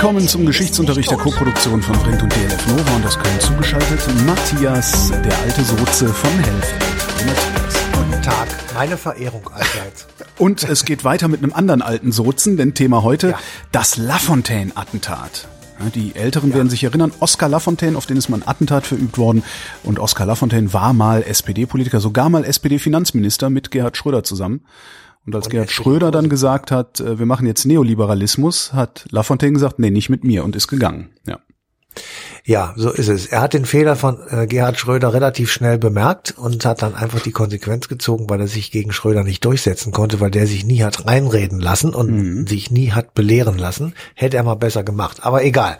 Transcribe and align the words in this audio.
Willkommen 0.00 0.26
zum 0.26 0.46
Geschichtsunterricht 0.46 1.10
der 1.10 1.18
Koproduktion 1.18 1.82
von 1.82 1.94
Print 1.98 2.22
und 2.22 2.34
DLF 2.34 2.66
Nova 2.68 2.96
und 2.96 3.04
das 3.04 3.18
Köln 3.18 3.38
zugeschaltet 3.38 4.00
Matthias, 4.24 5.10
der 5.10 5.38
alte 5.40 5.62
Soze 5.62 6.08
von 6.08 6.30
Hellfeld. 6.30 7.26
Matthias. 7.26 7.74
Guten 7.92 8.22
Tag, 8.22 8.48
meine 8.72 8.96
Verehrung 8.96 9.46
allseits. 9.52 10.06
Und 10.38 10.64
es 10.66 10.86
geht 10.86 11.04
weiter 11.04 11.28
mit 11.28 11.42
einem 11.42 11.52
anderen 11.52 11.82
alten 11.82 12.12
Sozen, 12.12 12.56
denn 12.56 12.72
Thema 12.72 13.02
heute 13.02 13.32
ja. 13.32 13.38
das 13.72 13.98
Lafontaine-Attentat. 13.98 15.48
Die 15.94 16.14
Älteren 16.14 16.48
ja. 16.48 16.56
werden 16.56 16.70
sich 16.70 16.82
erinnern, 16.82 17.12
Oskar 17.20 17.50
Lafontaine, 17.50 17.98
auf 17.98 18.06
den 18.06 18.16
ist 18.16 18.30
mal 18.30 18.38
ein 18.38 18.48
Attentat 18.48 18.86
verübt 18.86 19.18
worden. 19.18 19.42
Und 19.82 19.98
Oskar 19.98 20.26
Lafontaine 20.26 20.72
war 20.72 20.94
mal 20.94 21.22
SPD-Politiker, 21.24 22.00
sogar 22.00 22.30
mal 22.30 22.46
SPD-Finanzminister 22.46 23.50
mit 23.50 23.70
Gerhard 23.70 23.98
Schröder 23.98 24.24
zusammen. 24.24 24.62
Und 25.30 25.36
als 25.36 25.46
und 25.46 25.52
Gerhard 25.52 25.70
Schröder 25.70 26.10
dann 26.10 26.28
gesagt 26.28 26.72
hat, 26.72 26.98
äh, 26.98 27.20
wir 27.20 27.24
machen 27.24 27.46
jetzt 27.46 27.64
Neoliberalismus, 27.64 28.72
hat 28.72 29.06
Lafontaine 29.12 29.52
gesagt, 29.52 29.78
nee, 29.78 29.90
nicht 29.90 30.10
mit 30.10 30.24
mir 30.24 30.42
und 30.42 30.56
ist 30.56 30.66
gegangen. 30.66 31.10
Ja. 31.24 31.38
Ja, 32.50 32.74
so 32.74 32.90
ist 32.90 33.06
es. 33.06 33.26
Er 33.26 33.42
hat 33.42 33.54
den 33.54 33.64
Fehler 33.64 33.94
von 33.94 34.18
äh, 34.28 34.48
Gerhard 34.48 34.76
Schröder 34.76 35.14
relativ 35.14 35.52
schnell 35.52 35.78
bemerkt 35.78 36.34
und 36.36 36.64
hat 36.64 36.82
dann 36.82 36.96
einfach 36.96 37.20
die 37.20 37.30
Konsequenz 37.30 37.86
gezogen, 37.86 38.28
weil 38.28 38.40
er 38.40 38.48
sich 38.48 38.72
gegen 38.72 38.90
Schröder 38.90 39.22
nicht 39.22 39.44
durchsetzen 39.44 39.92
konnte, 39.92 40.18
weil 40.18 40.32
der 40.32 40.48
sich 40.48 40.64
nie 40.64 40.82
hat 40.82 41.06
reinreden 41.06 41.60
lassen 41.60 41.94
und 41.94 42.10
mhm. 42.10 42.46
sich 42.48 42.72
nie 42.72 42.90
hat 42.90 43.14
belehren 43.14 43.56
lassen. 43.56 43.94
Hätte 44.16 44.36
er 44.36 44.42
mal 44.42 44.56
besser 44.56 44.82
gemacht. 44.82 45.18
Aber 45.22 45.44
egal. 45.44 45.78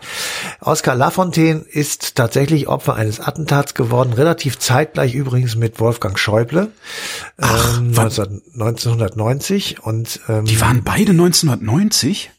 Oskar 0.61 0.95
Lafontaine 0.95 1.59
ist 1.59 2.15
tatsächlich 2.15 2.69
Opfer 2.69 2.95
eines 2.95 3.19
Attentats 3.19 3.73
geworden, 3.73 4.13
relativ 4.13 4.57
zeitgleich 4.57 5.13
übrigens 5.13 5.57
mit 5.57 5.77
Wolfgang 5.81 6.17
Schäuble 6.17 6.69
Ach, 7.35 7.79
ähm, 7.79 7.91
19, 7.91 8.43
1990. 8.53 9.83
Und 9.83 10.21
ähm, 10.29 10.45
die 10.45 10.61
waren 10.61 10.85
beide 10.85 11.11
1990? 11.11 12.31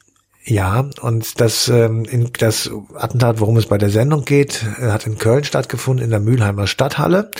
Ja, 0.44 0.90
und 1.00 1.40
das, 1.40 1.68
ähm, 1.68 2.04
in, 2.04 2.30
das 2.36 2.68
Attentat, 2.94 3.38
worum 3.38 3.56
es 3.56 3.66
bei 3.66 3.78
der 3.78 3.90
Sendung 3.90 4.24
geht, 4.24 4.64
äh, 4.80 4.90
hat 4.90 5.06
in 5.06 5.18
Köln 5.18 5.44
stattgefunden, 5.44 6.04
in 6.04 6.10
der 6.10 6.18
Mülheimer 6.18 6.66
Stadthalle. 6.66 7.30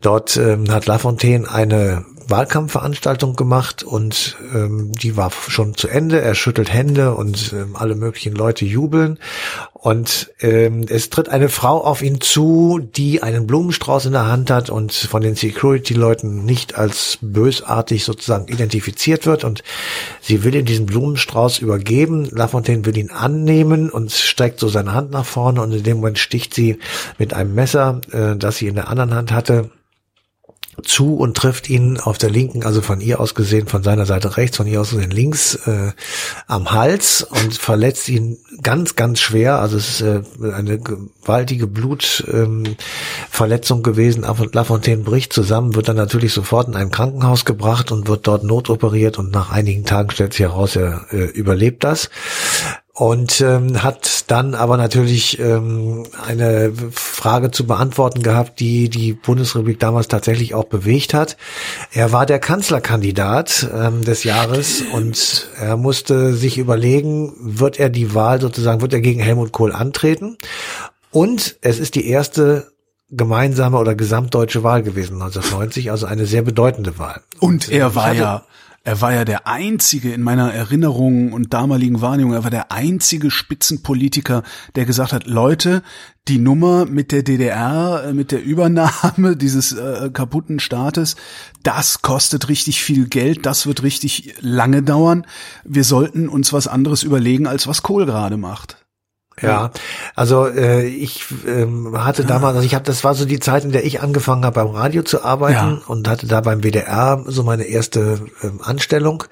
Dort 0.00 0.38
ähm, 0.38 0.70
hat 0.70 0.86
Lafontaine 0.86 1.50
eine 1.50 2.06
Wahlkampfveranstaltung 2.30 3.36
gemacht 3.36 3.82
und 3.82 4.38
ähm, 4.54 4.92
die 4.92 5.16
war 5.16 5.30
schon 5.30 5.74
zu 5.74 5.88
Ende. 5.88 6.22
Er 6.22 6.34
schüttelt 6.34 6.72
Hände 6.72 7.14
und 7.14 7.52
ähm, 7.52 7.76
alle 7.76 7.94
möglichen 7.94 8.34
Leute 8.34 8.64
jubeln. 8.64 9.18
Und 9.82 10.30
ähm, 10.40 10.84
es 10.90 11.08
tritt 11.08 11.30
eine 11.30 11.48
Frau 11.48 11.82
auf 11.82 12.02
ihn 12.02 12.20
zu, 12.20 12.80
die 12.82 13.22
einen 13.22 13.46
Blumenstrauß 13.46 14.04
in 14.04 14.12
der 14.12 14.26
Hand 14.26 14.50
hat 14.50 14.68
und 14.68 14.92
von 14.92 15.22
den 15.22 15.36
Security-Leuten 15.36 16.44
nicht 16.44 16.76
als 16.76 17.16
bösartig 17.22 18.04
sozusagen 18.04 18.48
identifiziert 18.48 19.24
wird. 19.24 19.42
Und 19.42 19.64
sie 20.20 20.44
will 20.44 20.54
ihm 20.54 20.66
diesen 20.66 20.84
Blumenstrauß 20.84 21.60
übergeben. 21.60 22.28
Lafontaine 22.30 22.84
will 22.84 22.98
ihn 22.98 23.10
annehmen 23.10 23.88
und 23.88 24.12
streckt 24.12 24.60
so 24.60 24.68
seine 24.68 24.92
Hand 24.92 25.12
nach 25.12 25.24
vorne 25.24 25.62
und 25.62 25.72
in 25.72 25.82
dem 25.82 25.96
Moment 25.96 26.18
sticht 26.18 26.52
sie 26.52 26.78
mit 27.16 27.32
einem 27.32 27.54
Messer, 27.54 28.02
äh, 28.12 28.36
das 28.36 28.58
sie 28.58 28.66
in 28.66 28.74
der 28.74 28.88
anderen 28.88 29.14
Hand 29.14 29.32
hatte, 29.32 29.70
zu 30.82 31.16
und 31.16 31.36
trifft 31.36 31.70
ihn 31.70 31.98
auf 31.98 32.18
der 32.18 32.30
linken, 32.30 32.64
also 32.64 32.82
von 32.82 33.00
ihr 33.00 33.20
aus 33.20 33.34
gesehen, 33.34 33.66
von 33.66 33.82
seiner 33.82 34.06
Seite 34.06 34.36
rechts, 34.36 34.56
von 34.56 34.66
ihr 34.66 34.80
aus 34.80 34.90
gesehen 34.90 35.10
links 35.10 35.54
äh, 35.66 35.92
am 36.46 36.72
Hals 36.72 37.22
und 37.22 37.54
verletzt 37.54 38.08
ihn 38.08 38.38
ganz, 38.62 38.96
ganz 38.96 39.20
schwer. 39.20 39.60
Also 39.60 39.76
es 39.76 40.00
ist 40.00 40.02
äh, 40.02 40.22
eine 40.52 40.78
gewaltige 40.78 41.66
Blutverletzung 41.66 43.78
ähm, 43.78 43.82
gewesen. 43.82 44.24
Lafontaine 44.52 45.02
bricht 45.02 45.32
zusammen, 45.32 45.74
wird 45.74 45.88
dann 45.88 45.96
natürlich 45.96 46.32
sofort 46.32 46.68
in 46.68 46.76
ein 46.76 46.90
Krankenhaus 46.90 47.44
gebracht 47.44 47.92
und 47.92 48.08
wird 48.08 48.26
dort 48.26 48.44
notoperiert 48.44 49.18
und 49.18 49.32
nach 49.32 49.50
einigen 49.50 49.84
Tagen 49.84 50.10
stellt 50.10 50.32
sich 50.32 50.42
heraus, 50.42 50.76
er 50.76 51.06
äh, 51.12 51.24
überlebt 51.24 51.84
das 51.84 52.10
und 53.00 53.40
ähm, 53.40 53.82
hat 53.82 54.30
dann 54.30 54.54
aber 54.54 54.76
natürlich 54.76 55.38
ähm, 55.38 56.04
eine 56.22 56.70
Frage 56.92 57.50
zu 57.50 57.66
beantworten 57.66 58.22
gehabt, 58.22 58.60
die 58.60 58.90
die 58.90 59.14
Bundesrepublik 59.14 59.80
damals 59.80 60.06
tatsächlich 60.06 60.52
auch 60.52 60.64
bewegt 60.64 61.14
hat. 61.14 61.38
Er 61.92 62.12
war 62.12 62.26
der 62.26 62.38
Kanzlerkandidat 62.38 63.70
ähm, 63.74 64.04
des 64.04 64.22
Jahres 64.24 64.82
und 64.92 65.48
er 65.58 65.78
musste 65.78 66.34
sich 66.34 66.58
überlegen, 66.58 67.32
wird 67.40 67.80
er 67.80 67.88
die 67.88 68.14
Wahl 68.14 68.38
sozusagen, 68.38 68.82
wird 68.82 68.92
er 68.92 69.00
gegen 69.00 69.20
Helmut 69.20 69.50
Kohl 69.50 69.72
antreten? 69.72 70.36
Und 71.10 71.56
es 71.62 71.78
ist 71.78 71.94
die 71.94 72.06
erste 72.06 72.70
gemeinsame 73.08 73.78
oder 73.78 73.94
gesamtdeutsche 73.94 74.62
Wahl 74.62 74.82
gewesen 74.82 75.14
1990, 75.22 75.90
also 75.90 76.04
eine 76.04 76.26
sehr 76.26 76.42
bedeutende 76.42 76.98
Wahl. 76.98 77.22
Und, 77.38 77.66
und 77.66 77.72
er 77.72 77.94
war 77.94 78.12
ja 78.12 78.42
er 78.82 79.00
war 79.02 79.12
ja 79.12 79.26
der 79.26 79.46
einzige 79.46 80.12
in 80.12 80.22
meiner 80.22 80.52
Erinnerung 80.54 81.34
und 81.34 81.52
damaligen 81.52 82.00
Wahrnehmung, 82.00 82.32
er 82.32 82.44
war 82.44 82.50
der 82.50 82.72
einzige 82.72 83.30
Spitzenpolitiker, 83.30 84.42
der 84.74 84.86
gesagt 84.86 85.12
hat, 85.12 85.26
Leute, 85.26 85.82
die 86.28 86.38
Nummer 86.38 86.86
mit 86.86 87.12
der 87.12 87.22
DDR, 87.22 88.04
äh, 88.06 88.12
mit 88.14 88.32
der 88.32 88.42
Übernahme 88.42 89.36
dieses 89.38 89.72
äh, 89.72 90.10
kaputten 90.10 90.60
Staates, 90.60 91.16
das 91.62 92.00
kostet 92.00 92.48
richtig 92.48 92.82
viel 92.82 93.06
Geld, 93.06 93.44
das 93.44 93.66
wird 93.66 93.82
richtig 93.82 94.34
lange 94.40 94.82
dauern. 94.82 95.26
Wir 95.64 95.84
sollten 95.84 96.28
uns 96.28 96.52
was 96.52 96.66
anderes 96.66 97.02
überlegen, 97.02 97.46
als 97.46 97.66
was 97.66 97.82
Kohl 97.82 98.06
gerade 98.06 98.38
macht. 98.38 98.79
Ja, 99.42 99.70
also 100.14 100.46
äh, 100.46 100.86
ich 100.86 101.24
ähm, 101.46 101.96
hatte 102.04 102.24
damals, 102.24 102.56
also 102.56 102.66
ich 102.66 102.74
habe, 102.74 102.84
das 102.84 103.04
war 103.04 103.14
so 103.14 103.24
die 103.24 103.40
Zeit, 103.40 103.64
in 103.64 103.72
der 103.72 103.84
ich 103.84 104.02
angefangen 104.02 104.44
habe 104.44 104.54
beim 104.62 104.74
Radio 104.74 105.02
zu 105.02 105.24
arbeiten 105.24 105.54
ja. 105.54 105.82
und 105.86 106.08
hatte 106.08 106.26
da 106.26 106.40
beim 106.40 106.62
WDR 106.62 107.24
so 107.26 107.42
meine 107.42 107.64
erste 107.64 108.20
ähm, 108.42 108.60
Anstellung 108.62 109.24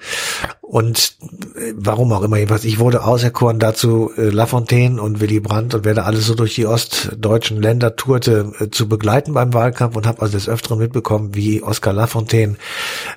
und 0.69 1.15
äh, 1.55 1.73
warum 1.75 2.13
auch 2.13 2.21
immer 2.21 2.37
jedenfalls, 2.37 2.63
ich 2.63 2.77
wurde 2.77 3.03
auserkoren 3.03 3.57
dazu, 3.57 4.11
äh, 4.15 4.29
Lafontaine 4.29 5.01
und 5.01 5.19
Willy 5.19 5.39
Brandt 5.39 5.73
und 5.73 5.83
wer 5.83 5.95
da 5.95 6.03
alles 6.03 6.27
so 6.27 6.35
durch 6.35 6.53
die 6.53 6.67
ostdeutschen 6.67 7.59
Länder 7.59 7.95
tourte, 7.95 8.53
äh, 8.59 8.69
zu 8.69 8.87
begleiten 8.87 9.33
beim 9.33 9.51
Wahlkampf 9.51 9.95
und 9.95 10.05
habe 10.05 10.21
also 10.21 10.37
des 10.37 10.47
Öfteren 10.47 10.77
mitbekommen, 10.77 11.33
wie 11.33 11.63
Oskar 11.63 11.91
Lafontaine 11.91 12.55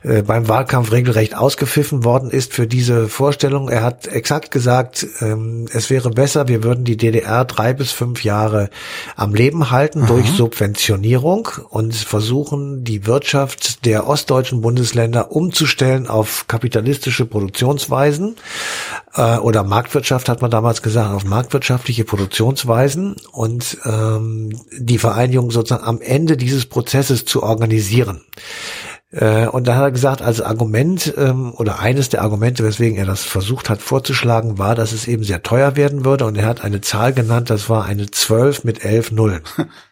äh, 0.03 0.23
beim 0.23 0.49
Wahlkampf 0.49 0.93
regelrecht 0.93 1.37
ausgepfiffen 1.37 2.05
worden 2.05 2.31
ist 2.31 2.55
für 2.55 2.67
diese 2.67 3.07
Vorstellung. 3.11 3.69
Er 3.69 3.83
hat 3.83 4.07
exakt 4.07 4.51
gesagt, 4.51 5.07
ähm, 5.21 5.67
es 5.75 5.91
wäre 5.91 6.09
besser, 6.09 6.49
wir 6.49 6.65
würden 6.65 6.82
die 6.85 6.97
DDR 6.97 7.45
drei 7.45 7.73
bis 7.73 7.93
fünf 7.93 8.25
Jahre 8.25 8.71
am 9.17 9.35
Leben 9.35 9.71
halten 9.71 10.03
Aha. 10.03 10.07
durch 10.07 10.31
Subventionierung 10.31 11.49
und 11.71 11.95
versuchen, 11.95 12.85
die 12.85 13.07
Wirtschaft 13.07 13.85
der 13.85 14.07
ostdeutschen 14.07 14.61
Bundesländer 14.61 15.33
umzustellen 15.33 16.07
auf 16.07 16.47
kapitalistische 16.49 17.27
Produktionsweisen 17.27 18.37
äh, 19.15 19.37
oder 19.39 19.65
Marktwirtschaft 19.65 20.29
hat 20.29 20.43
man 20.43 20.51
damals 20.51 20.83
gesagt, 20.83 21.15
auf 21.15 21.25
marktwirtschaftliche 21.25 22.05
Produktionsweisen 22.05 23.17
und 23.33 23.79
ähm, 23.85 24.61
die 24.77 24.99
Vereinigung 24.99 25.51
sozusagen 25.51 25.85
am 25.85 26.01
Ende 26.01 26.37
dieses 26.37 26.67
Prozesses 26.67 27.25
zu 27.25 27.43
organisieren. 27.43 28.23
Äh, 29.13 29.47
und 29.47 29.67
da 29.67 29.77
hat 29.77 29.83
er 29.83 29.91
gesagt, 29.93 30.23
als 30.23 30.41
Argument 30.41 31.15
ähm, 31.17 31.53
oder 31.55 31.79
eines 31.79 32.09
der 32.09 32.23
Argumente, 32.23 32.65
weswegen 32.65 32.97
er 32.97 33.05
das 33.05 33.23
versucht 33.23 33.69
hat 33.69 33.83
vorzuschlagen, 33.83 34.59
war, 34.59 34.75
dass 34.75 34.93
es 34.93 35.07
eben 35.07 35.23
sehr 35.23 35.43
teuer 35.43 35.77
werden 35.77 36.05
würde. 36.05 36.25
Und 36.25 36.37
er 36.37 36.47
hat 36.47 36.65
eine 36.65 36.81
Zahl 36.81 37.13
genannt, 37.13 37.51
das 37.51 37.69
war 37.69 37.85
eine 37.85 38.11
12 38.11 38.65
mit 38.65 38.85
11 38.85 39.13
Nullen. 39.13 39.43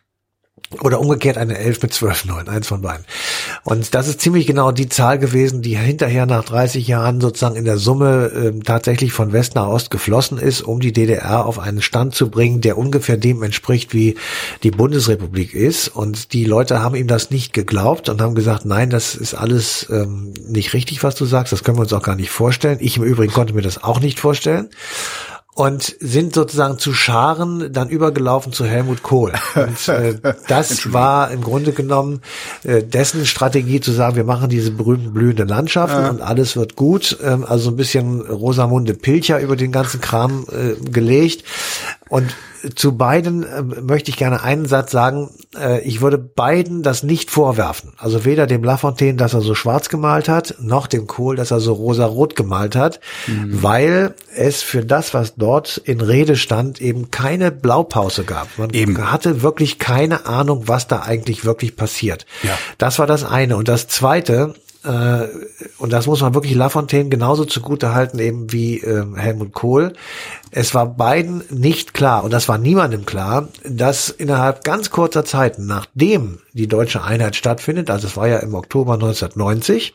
Oder 0.78 1.00
umgekehrt 1.00 1.36
eine 1.36 1.58
11 1.58 1.82
mit 1.82 1.92
12 1.92 2.26
Nullen, 2.26 2.48
eins 2.48 2.68
von 2.68 2.80
beiden. 2.80 3.04
Und 3.64 3.92
das 3.92 4.06
ist 4.06 4.20
ziemlich 4.20 4.46
genau 4.46 4.70
die 4.70 4.88
Zahl 4.88 5.18
gewesen, 5.18 5.62
die 5.62 5.76
hinterher 5.76 6.26
nach 6.26 6.44
30 6.44 6.86
Jahren 6.86 7.20
sozusagen 7.20 7.56
in 7.56 7.64
der 7.64 7.76
Summe 7.76 8.26
äh, 8.26 8.60
tatsächlich 8.60 9.12
von 9.12 9.32
West 9.32 9.56
nach 9.56 9.66
Ost 9.66 9.90
geflossen 9.90 10.38
ist, 10.38 10.62
um 10.62 10.78
die 10.78 10.92
DDR 10.92 11.44
auf 11.44 11.58
einen 11.58 11.82
Stand 11.82 12.14
zu 12.14 12.30
bringen, 12.30 12.60
der 12.60 12.78
ungefähr 12.78 13.16
dem 13.16 13.42
entspricht, 13.42 13.92
wie 13.94 14.14
die 14.62 14.70
Bundesrepublik 14.70 15.54
ist. 15.54 15.88
Und 15.88 16.32
die 16.32 16.44
Leute 16.44 16.80
haben 16.80 16.94
ihm 16.94 17.08
das 17.08 17.30
nicht 17.30 17.52
geglaubt 17.52 18.08
und 18.08 18.22
haben 18.22 18.36
gesagt, 18.36 18.64
nein, 18.64 18.90
das 18.90 19.16
ist 19.16 19.34
alles 19.34 19.88
ähm, 19.90 20.34
nicht 20.46 20.72
richtig, 20.72 21.02
was 21.02 21.16
du 21.16 21.24
sagst, 21.24 21.52
das 21.52 21.64
können 21.64 21.78
wir 21.78 21.82
uns 21.82 21.92
auch 21.92 22.04
gar 22.04 22.14
nicht 22.14 22.30
vorstellen. 22.30 22.78
Ich 22.80 22.96
im 22.96 23.02
Übrigen 23.02 23.32
konnte 23.32 23.54
mir 23.54 23.62
das 23.62 23.82
auch 23.82 23.98
nicht 23.98 24.20
vorstellen 24.20 24.70
und 25.54 25.96
sind 26.00 26.34
sozusagen 26.34 26.78
zu 26.78 26.92
Scharen 26.94 27.72
dann 27.72 27.88
übergelaufen 27.88 28.52
zu 28.52 28.64
Helmut 28.64 29.02
Kohl. 29.02 29.32
Und 29.56 29.88
äh, 29.88 30.14
das 30.46 30.92
war 30.92 31.30
im 31.30 31.42
Grunde 31.42 31.72
genommen 31.72 32.22
äh, 32.62 32.82
dessen 32.82 33.26
Strategie 33.26 33.80
zu 33.80 33.92
sagen, 33.92 34.16
wir 34.16 34.24
machen 34.24 34.48
diese 34.48 34.70
berühmten 34.70 35.12
blühenden 35.12 35.48
Landschaften 35.48 36.02
ja. 36.02 36.10
und 36.10 36.22
alles 36.22 36.56
wird 36.56 36.76
gut. 36.76 37.18
Ähm, 37.22 37.44
also 37.44 37.70
ein 37.70 37.76
bisschen 37.76 38.20
Rosamunde 38.20 38.94
Pilcher 38.94 39.40
über 39.40 39.56
den 39.56 39.72
ganzen 39.72 40.00
Kram 40.00 40.46
äh, 40.50 40.74
gelegt. 40.90 41.44
Und 42.10 42.34
zu 42.74 42.96
beiden 42.96 43.44
äh, 43.44 43.62
möchte 43.62 44.10
ich 44.10 44.16
gerne 44.16 44.42
einen 44.42 44.66
Satz 44.66 44.90
sagen. 44.90 45.30
Äh, 45.56 45.80
ich 45.82 46.00
würde 46.00 46.18
beiden 46.18 46.82
das 46.82 47.04
nicht 47.04 47.30
vorwerfen. 47.30 47.92
Also 47.98 48.24
weder 48.24 48.48
dem 48.48 48.64
Lafontaine, 48.64 49.16
dass 49.16 49.32
er 49.32 49.40
so 49.40 49.54
schwarz 49.54 49.88
gemalt 49.88 50.28
hat, 50.28 50.56
noch 50.60 50.88
dem 50.88 51.06
Kohl, 51.06 51.36
dass 51.36 51.52
er 51.52 51.60
so 51.60 51.72
rosa-rot 51.72 52.34
gemalt 52.34 52.74
hat, 52.74 52.98
mhm. 53.28 53.62
weil 53.62 54.14
es 54.34 54.60
für 54.60 54.84
das, 54.84 55.14
was 55.14 55.36
dort 55.36 55.78
in 55.78 56.00
Rede 56.00 56.34
stand, 56.34 56.80
eben 56.80 57.12
keine 57.12 57.52
Blaupause 57.52 58.24
gab. 58.24 58.48
Man 58.58 58.70
eben. 58.70 59.10
hatte 59.10 59.42
wirklich 59.42 59.78
keine 59.78 60.26
Ahnung, 60.26 60.64
was 60.66 60.88
da 60.88 61.02
eigentlich 61.02 61.44
wirklich 61.44 61.76
passiert. 61.76 62.26
Ja. 62.42 62.58
Das 62.76 62.98
war 62.98 63.06
das 63.06 63.24
eine. 63.24 63.56
Und 63.56 63.68
das 63.68 63.86
zweite, 63.86 64.54
äh, 64.84 65.28
und 65.78 65.92
das 65.92 66.06
muss 66.06 66.22
man 66.22 66.34
wirklich 66.34 66.54
Lafontaine 66.54 67.08
genauso 67.08 67.44
zugute 67.44 67.94
halten 67.94 68.18
eben 68.18 68.52
wie 68.52 68.78
äh, 68.78 69.04
Helmut 69.16 69.52
Kohl. 69.52 69.92
Es 70.50 70.74
war 70.74 70.86
beiden 70.86 71.42
nicht 71.50 71.94
klar, 71.94 72.24
und 72.24 72.32
das 72.32 72.48
war 72.48 72.58
niemandem 72.58 73.04
klar, 73.04 73.48
dass 73.64 74.08
innerhalb 74.08 74.64
ganz 74.64 74.90
kurzer 74.90 75.24
Zeit, 75.24 75.58
nachdem 75.58 76.38
die 76.52 76.66
deutsche 76.66 77.02
Einheit 77.02 77.36
stattfindet, 77.36 77.90
also 77.90 78.06
es 78.06 78.16
war 78.16 78.28
ja 78.28 78.38
im 78.38 78.54
Oktober 78.54 78.94
1990, 78.94 79.94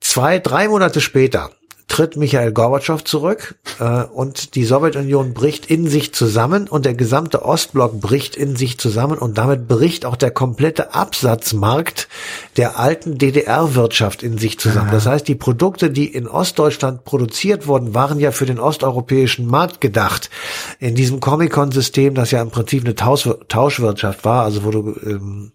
zwei, 0.00 0.38
drei 0.38 0.68
Monate 0.68 1.00
später 1.00 1.50
tritt 1.88 2.16
Michael 2.16 2.52
Gorbatschow 2.52 3.04
zurück 3.04 3.56
äh, 3.78 4.04
und 4.04 4.54
die 4.54 4.64
Sowjetunion 4.64 5.34
bricht 5.34 5.66
in 5.66 5.86
sich 5.86 6.12
zusammen 6.14 6.66
und 6.66 6.86
der 6.86 6.94
gesamte 6.94 7.44
Ostblock 7.44 8.00
bricht 8.00 8.36
in 8.36 8.56
sich 8.56 8.78
zusammen 8.78 9.18
und 9.18 9.38
damit 9.38 9.68
bricht 9.68 10.06
auch 10.06 10.16
der 10.16 10.30
komplette 10.30 10.94
Absatzmarkt 10.94 12.08
der 12.56 12.78
alten 12.78 13.18
DDR-Wirtschaft 13.18 14.22
in 14.22 14.38
sich 14.38 14.58
zusammen. 14.58 14.90
Das 14.90 15.06
heißt, 15.06 15.28
die 15.28 15.34
Produkte, 15.34 15.90
die 15.90 16.06
in 16.06 16.26
Ostdeutschland 16.26 17.04
produziert 17.04 17.66
wurden, 17.66 17.94
waren 17.94 18.18
ja 18.18 18.32
für 18.32 18.46
den 18.46 18.58
osteuropäischen 18.58 19.46
Markt 19.46 19.80
gedacht. 19.80 20.30
In 20.78 20.94
diesem 20.94 21.20
Comic-Con-System, 21.20 22.14
das 22.14 22.30
ja 22.30 22.42
im 22.42 22.50
Prinzip 22.50 22.84
eine 22.84 22.94
Tausch 22.94 23.28
Tauschwirtschaft 23.48 24.24
war, 24.24 24.44
also 24.44 24.64
wo 24.64 24.70
du 24.70 24.96
ähm, 25.04 25.52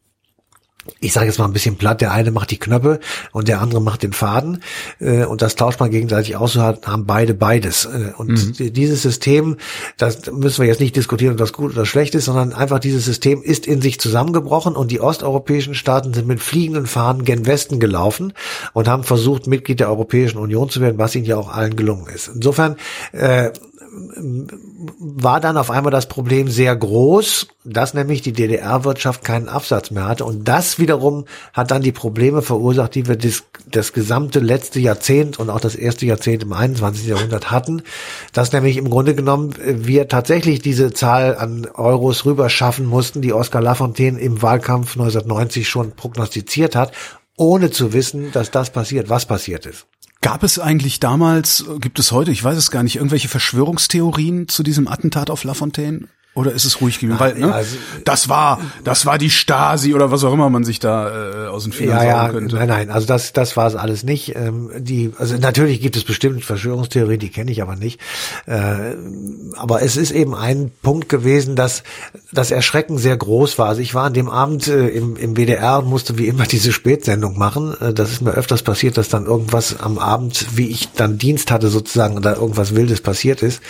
ich 1.00 1.14
sage 1.14 1.28
jetzt 1.28 1.40
mal 1.40 1.46
ein 1.46 1.54
bisschen 1.54 1.76
platt, 1.76 2.02
der 2.02 2.12
eine 2.12 2.32
macht 2.32 2.52
die 2.52 2.60
Knöpfe 2.60 3.00
und 3.32 3.48
der 3.48 3.62
andere 3.62 3.82
macht 3.82 4.04
den 4.04 4.14
Faden 4.14 4.64
äh, 5.00 5.26
und 5.26 5.42
das 5.42 5.56
tauscht 5.56 5.80
man 5.80 5.92
gegenseitig 5.92 6.36
aus, 6.36 6.54
so 6.54 6.62
haben 6.62 7.06
beide 7.06 7.34
beides. 7.34 7.86
Äh, 7.86 8.14
und 8.18 8.60
mhm. 8.60 8.74
dieses 8.74 9.02
System, 9.02 9.58
das 9.98 10.32
müssen 10.32 10.62
wir 10.62 10.68
jetzt 10.68 10.80
nicht 10.80 10.96
diskutieren, 10.96 11.34
ob 11.34 11.38
das 11.38 11.54
gut 11.54 11.74
oder 11.74 11.86
schlecht 11.86 12.16
ist, 12.16 12.26
sondern 12.26 12.54
einfach 12.54 12.80
dieses 12.80 13.06
System 13.06 13.42
ist 13.42 13.68
in 13.68 13.82
sich 13.82 14.00
zusammengebrochen 14.00 14.76
und 14.76 14.92
die 14.92 15.02
osteuropäischen 15.02 15.76
Staaten 15.76 16.14
sind 16.14 16.28
mit 16.28 16.40
fliegenden 16.40 16.88
Fahnen 16.88 17.26
gen 17.26 17.46
Westen 17.46 17.80
gelaufen 17.80 18.34
und 18.74 18.88
haben 18.88 19.04
versucht, 19.04 19.48
Mitglied 19.48 19.80
der 19.80 19.90
Europäischen 19.90 20.38
Union 20.38 20.70
zu 20.70 20.82
werden, 20.82 20.98
was 20.98 21.16
ihnen 21.16 21.26
ja 21.26 21.38
auch 21.38 21.50
allen 21.50 21.76
gelungen 21.76 22.08
ist. 22.08 22.32
Insofern 22.34 22.76
äh, 23.12 23.52
war 23.82 25.40
dann 25.40 25.58
auf 25.58 25.72
einmal 25.72 25.92
das 25.92 26.08
Problem 26.08 26.50
sehr 26.50 26.76
groß, 26.76 27.48
dass 27.64 27.94
nämlich 27.94 28.22
die 28.22 28.34
DDR-Wirtschaft 28.34 29.24
keinen 29.24 29.48
Absatz 29.48 29.92
mehr 29.92 30.08
hatte. 30.08 30.26
Und 30.26 30.48
das 30.48 30.80
wiederum 30.80 31.26
hat 31.54 31.72
dann 31.72 31.82
die 31.82 31.92
Probleme 31.92 32.42
verursacht, 32.42 32.96
die 32.96 33.08
wir 33.08 33.16
das, 33.16 33.44
das 33.68 33.94
gesamte 33.94 34.40
letzte 34.40 34.80
Jahrzehnt 34.80 35.40
und 35.40 35.50
auch 35.50 35.60
das 35.60 35.76
erste 35.76 36.06
Jahrzehnt 36.06 36.44
im 36.44 36.54
21. 36.54 37.08
Jahrhundert 37.08 37.52
hatten, 37.52 37.84
dass 38.34 38.52
nämlich 38.52 38.78
im 38.78 38.90
Grunde 38.90 39.16
genommen 39.16 39.54
wir 39.64 40.08
tatsächlich 40.08 40.62
diese 40.62 40.94
Zahl 40.94 41.38
an 41.38 41.68
Euros 41.74 42.26
rüber 42.26 42.50
schaffen 42.50 42.86
mussten, 42.86 43.22
die 43.22 43.34
Oskar 43.34 43.62
Lafontaine 43.62 44.20
im 44.20 44.42
Wahlkampf 44.42 44.92
1990 44.98 45.68
schon 45.68 45.92
prognostiziert 45.92 46.76
hat, 46.76 46.92
ohne 47.38 47.72
zu 47.72 47.94
wissen, 47.94 48.32
dass 48.34 48.52
das 48.52 48.72
passiert, 48.72 49.10
was 49.10 49.26
passiert 49.26 49.66
ist. 49.66 49.88
Gab 50.22 50.44
es 50.44 50.60
eigentlich 50.60 51.00
damals, 51.00 51.66
gibt 51.80 51.98
es 51.98 52.12
heute, 52.12 52.32
ich 52.32 52.44
weiß 52.44 52.58
es 52.58 52.72
gar 52.72 52.84
nicht, 52.84 52.98
irgendwelche 52.98 53.30
Verschwörungstheorien 53.30 54.50
zu 54.50 54.64
diesem 54.64 54.88
Attentat 54.88 55.30
auf 55.30 55.46
Lafontaine? 55.46 56.08
Oder 56.40 56.54
ist 56.54 56.64
es 56.64 56.80
ruhig 56.80 57.00
gewesen? 57.00 57.20
Weil, 57.20 57.34
ne, 57.34 57.54
also, 57.54 57.76
das 58.06 58.30
war, 58.30 58.62
das 58.86 59.06
war 59.06 59.18
die 59.18 59.30
Stasi 59.30 59.94
oder 59.94 60.10
was 60.10 60.24
auch 60.24 60.32
immer 60.32 60.50
man 60.50 60.64
sich 60.64 60.80
da 60.80 61.48
äh, 61.48 61.48
aus 61.48 61.64
den 61.64 61.74
Fingern 61.74 61.98
ja, 61.98 62.04
ja, 62.06 62.30
könnte. 62.30 62.56
Nein, 62.56 62.70
nein, 62.70 62.92
also 62.92 63.06
das, 63.06 63.34
das 63.34 63.58
war 63.58 63.68
es 63.68 63.76
alles 63.76 64.04
nicht. 64.04 64.38
Ähm, 64.38 64.70
die, 64.78 65.12
also 65.18 65.36
natürlich 65.36 65.82
gibt 65.82 65.98
es 65.98 66.06
bestimmt 66.06 66.46
Verschwörungstheorien, 66.46 67.20
die 67.20 67.28
kenne 67.28 67.52
ich 67.52 67.62
aber 67.62 67.76
nicht. 67.76 68.00
Äh, 68.46 68.96
aber 69.58 69.82
es 69.82 69.98
ist 69.98 70.12
eben 70.12 70.34
ein 70.34 70.72
Punkt 70.82 71.10
gewesen, 71.10 71.58
dass 71.58 71.84
das 72.32 72.52
Erschrecken 72.52 72.98
sehr 72.98 73.18
groß 73.18 73.58
war. 73.58 73.68
Also 73.68 73.82
ich 73.82 73.94
war 73.94 74.06
an 74.06 74.14
dem 74.14 74.30
Abend 74.30 74.70
äh, 74.70 74.88
im, 74.88 75.18
im 75.18 75.36
WDR 75.36 75.80
und 75.80 75.90
musste 75.90 76.18
wie 76.18 76.28
immer 76.28 76.44
diese 76.50 76.72
Spätsendung 76.72 77.38
machen. 77.38 77.76
Äh, 77.82 77.94
das 77.94 78.12
ist 78.12 78.22
mir 78.22 78.32
öfters 78.32 78.64
passiert, 78.64 78.98
dass 78.98 79.10
dann 79.10 79.26
irgendwas 79.26 79.82
am 79.82 79.98
Abend, 79.98 80.46
wie 80.56 80.70
ich 80.70 80.90
dann 80.94 81.18
Dienst 81.18 81.52
hatte 81.52 81.68
sozusagen, 81.68 82.22
da 82.22 82.36
irgendwas 82.36 82.76
Wildes 82.76 83.02
passiert 83.02 83.44
ist. 83.44 83.62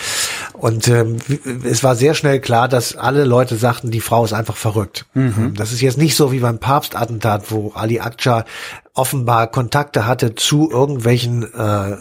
Und 0.54 0.88
ähm, 0.88 1.18
es 1.64 1.84
war 1.84 1.96
sehr 1.96 2.14
schnell 2.14 2.40
klar, 2.40 2.59
dass 2.68 2.96
alle 2.96 3.26
Leute 3.26 3.56
sagten, 3.56 3.92
die 3.92 4.02
Frau 4.02 4.26
ist 4.26 4.34
einfach 4.34 4.58
verrückt. 4.58 5.06
Mhm. 5.14 5.54
Das 5.56 5.72
ist 5.72 5.82
jetzt 5.82 5.98
nicht 5.98 6.16
so 6.16 6.32
wie 6.32 6.40
beim 6.40 6.60
Papstattentat, 6.60 7.52
wo 7.52 7.72
Ali 7.76 8.00
Akça 8.00 8.46
offenbar 8.94 9.48
Kontakte 9.48 10.06
hatte 10.06 10.36
zu 10.36 10.70
irgendwelchen 10.70 11.44
äh, 11.44 11.96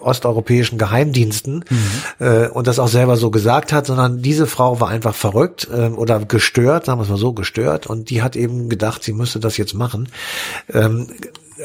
osteuropäischen 0.00 0.76
Geheimdiensten 0.76 1.64
mhm. 1.68 2.24
äh, 2.26 2.48
und 2.48 2.66
das 2.66 2.78
auch 2.78 2.88
selber 2.88 3.16
so 3.16 3.30
gesagt 3.30 3.72
hat, 3.72 3.86
sondern 3.86 4.20
diese 4.20 4.46
Frau 4.46 4.80
war 4.80 4.88
einfach 4.88 5.14
verrückt 5.14 5.68
äh, 5.72 5.88
oder 5.88 6.20
gestört, 6.20 6.84
sagen 6.84 6.98
wir 6.98 7.04
es 7.04 7.08
mal 7.08 7.16
so, 7.16 7.32
gestört 7.32 7.86
und 7.86 8.10
die 8.10 8.22
hat 8.22 8.36
eben 8.36 8.68
gedacht, 8.68 9.02
sie 9.02 9.14
müsste 9.14 9.40
das 9.40 9.56
jetzt 9.56 9.74
machen. 9.74 10.08
Ähm, 10.72 11.06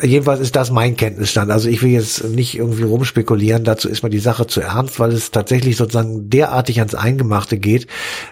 jedenfalls 0.02 0.40
ist 0.40 0.56
das 0.56 0.72
mein 0.72 0.96
Kenntnisstand. 0.96 1.52
Also 1.52 1.70
ich 1.70 1.82
will 1.82 1.92
jetzt 1.92 2.24
nicht 2.24 2.58
irgendwie 2.58 2.84
rumspekulieren, 2.84 3.64
dazu 3.64 3.90
ist 3.90 4.04
mir 4.04 4.10
die 4.10 4.20
Sache 4.20 4.48
zu 4.48 4.62
ernst, 4.62 5.00
weil 5.00 5.12
es 5.12 5.32
tatsächlich 5.32 5.78
sozusagen 5.78 6.30
derartig 6.30 6.80
ans 6.80 6.96
Eingemachte 6.96 7.58
geht. 7.58 7.88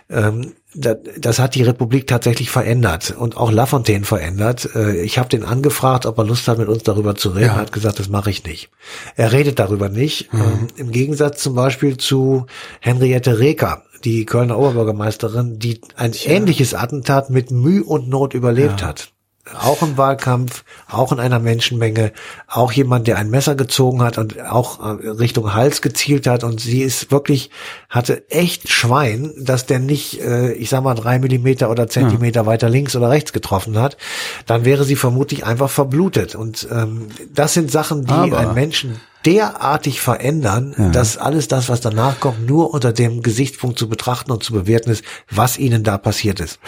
Ähm, 0.09 0.53
das, 0.73 0.97
das 1.17 1.39
hat 1.39 1.55
die 1.55 1.63
Republik 1.63 2.07
tatsächlich 2.07 2.49
verändert 2.49 3.15
und 3.17 3.35
auch 3.35 3.51
Lafontaine 3.51 4.05
verändert. 4.05 4.69
Äh, 4.73 5.01
ich 5.01 5.17
habe 5.19 5.29
den 5.29 5.43
angefragt, 5.43 6.05
ob 6.05 6.17
er 6.17 6.23
Lust 6.23 6.47
hat, 6.47 6.57
mit 6.57 6.69
uns 6.69 6.83
darüber 6.83 7.15
zu 7.15 7.29
reden. 7.29 7.47
Ja. 7.47 7.53
Er 7.55 7.61
hat 7.61 7.71
gesagt, 7.73 7.99
das 7.99 8.09
mache 8.09 8.29
ich 8.29 8.45
nicht. 8.45 8.69
Er 9.15 9.31
redet 9.31 9.59
darüber 9.59 9.89
nicht. 9.89 10.33
Mhm. 10.33 10.39
Ähm, 10.39 10.67
Im 10.77 10.91
Gegensatz 10.91 11.43
zum 11.43 11.55
Beispiel 11.55 11.97
zu 11.97 12.45
Henriette 12.79 13.39
Reker, 13.39 13.83
die 14.05 14.25
Kölner 14.25 14.57
Oberbürgermeisterin, 14.57 15.59
die 15.59 15.81
ein 15.97 16.13
ja. 16.13 16.31
ähnliches 16.31 16.73
Attentat 16.73 17.29
mit 17.29 17.51
Mühe 17.51 17.83
und 17.83 18.07
Not 18.07 18.33
überlebt 18.33 18.81
ja. 18.81 18.87
hat 18.87 19.10
auch 19.59 19.81
im 19.81 19.97
Wahlkampf, 19.97 20.63
auch 20.89 21.11
in 21.11 21.19
einer 21.19 21.39
Menschenmenge, 21.39 22.11
auch 22.47 22.71
jemand, 22.71 23.07
der 23.07 23.17
ein 23.17 23.29
Messer 23.29 23.55
gezogen 23.55 24.01
hat 24.01 24.17
und 24.17 24.41
auch 24.41 24.79
äh, 24.79 25.07
Richtung 25.07 25.53
Hals 25.53 25.81
gezielt 25.81 26.27
hat. 26.27 26.43
Und 26.43 26.61
sie 26.61 26.81
ist 26.81 27.11
wirklich, 27.11 27.49
hatte 27.89 28.29
echt 28.29 28.69
Schwein, 28.69 29.33
dass 29.37 29.65
der 29.65 29.79
nicht, 29.79 30.21
äh, 30.21 30.53
ich 30.53 30.69
sag 30.69 30.83
mal, 30.83 30.95
drei 30.95 31.19
Millimeter 31.19 31.69
oder 31.69 31.87
Zentimeter 31.87 32.41
ja. 32.41 32.45
weiter 32.45 32.69
links 32.69 32.95
oder 32.95 33.09
rechts 33.09 33.33
getroffen 33.33 33.77
hat, 33.77 33.97
dann 34.45 34.65
wäre 34.65 34.83
sie 34.83 34.95
vermutlich 34.95 35.45
einfach 35.45 35.69
verblutet. 35.69 36.35
Und 36.35 36.67
ähm, 36.71 37.07
das 37.33 37.53
sind 37.53 37.71
Sachen, 37.71 38.05
die 38.05 38.13
Aber 38.13 38.37
einen 38.37 38.53
Menschen 38.53 38.99
derartig 39.25 40.01
verändern, 40.01 40.73
ja. 40.77 40.89
dass 40.89 41.17
alles 41.17 41.47
das, 41.47 41.69
was 41.69 41.81
danach 41.81 42.19
kommt, 42.19 42.47
nur 42.47 42.73
unter 42.73 42.91
dem 42.93 43.21
Gesichtspunkt 43.21 43.77
zu 43.77 43.87
betrachten 43.87 44.31
und 44.31 44.43
zu 44.43 44.53
bewerten 44.53 44.89
ist, 44.89 45.03
was 45.29 45.57
ihnen 45.57 45.83
da 45.83 45.97
passiert 45.97 46.39
ist. 46.39 46.59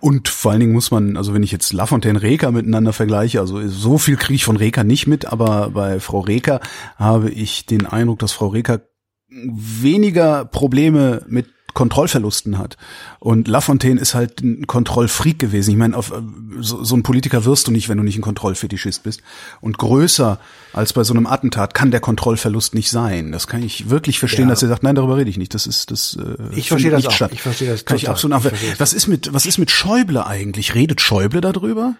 Und 0.00 0.28
vor 0.28 0.52
allen 0.52 0.60
Dingen 0.60 0.72
muss 0.72 0.90
man, 0.90 1.16
also 1.16 1.34
wenn 1.34 1.42
ich 1.42 1.52
jetzt 1.52 1.72
Lafontaine 1.72 2.20
Reker 2.20 2.52
miteinander 2.52 2.92
vergleiche, 2.92 3.40
also 3.40 3.66
so 3.68 3.98
viel 3.98 4.16
kriege 4.16 4.34
ich 4.34 4.44
von 4.44 4.56
Reker 4.56 4.84
nicht 4.84 5.06
mit, 5.06 5.26
aber 5.26 5.70
bei 5.70 6.00
Frau 6.00 6.20
Reker 6.20 6.60
habe 6.96 7.30
ich 7.30 7.66
den 7.66 7.86
Eindruck, 7.86 8.18
dass 8.18 8.32
Frau 8.32 8.48
Reker 8.48 8.80
weniger 9.28 10.44
Probleme 10.44 11.22
mit 11.26 11.46
Kontrollverlusten 11.74 12.58
hat. 12.58 12.76
Und 13.18 13.48
Lafontaine 13.48 14.00
ist 14.00 14.14
halt 14.14 14.42
ein 14.42 14.66
Kontrollfreak 14.66 15.38
gewesen. 15.38 15.70
Ich 15.70 15.76
meine, 15.76 15.96
auf, 15.96 16.12
so, 16.60 16.84
so 16.84 16.96
ein 16.96 17.02
Politiker 17.02 17.44
wirst 17.44 17.66
du 17.66 17.72
nicht, 17.72 17.88
wenn 17.88 17.98
du 17.98 18.04
nicht 18.04 18.18
ein 18.18 18.22
Kontrollfetischist 18.22 19.02
bist. 19.02 19.22
Und 19.60 19.78
größer 19.78 20.38
als 20.72 20.92
bei 20.92 21.04
so 21.04 21.14
einem 21.14 21.26
Attentat 21.26 21.74
kann 21.74 21.90
der 21.90 22.00
Kontrollverlust 22.00 22.74
nicht 22.74 22.90
sein. 22.90 23.32
Das 23.32 23.46
kann 23.46 23.62
ich 23.62 23.90
wirklich 23.90 24.18
verstehen, 24.18 24.46
ja. 24.46 24.50
dass 24.50 24.62
er 24.62 24.68
sagt, 24.68 24.82
nein, 24.82 24.94
darüber 24.94 25.16
rede 25.16 25.30
ich 25.30 25.38
nicht. 25.38 25.54
Das 25.54 25.66
ist 25.66 25.90
das. 25.90 26.16
Äh, 26.16 26.56
ich 26.56 26.68
verstehe 26.68 26.90
das 26.90 27.06
auch. 27.06 27.12
Statt. 27.12 27.32
Ich 27.32 27.42
verstehe 27.42 27.70
das. 27.70 27.84
Kann 27.84 27.96
ich 27.96 28.08
absolut. 28.08 28.42
Was 28.78 28.92
ist 28.92 29.06
mit 29.06 29.32
was 29.32 29.46
ist 29.46 29.58
mit 29.58 29.70
Schäuble 29.70 30.26
eigentlich? 30.26 30.74
Redet 30.74 31.00
Schäuble 31.00 31.40
darüber? 31.40 31.94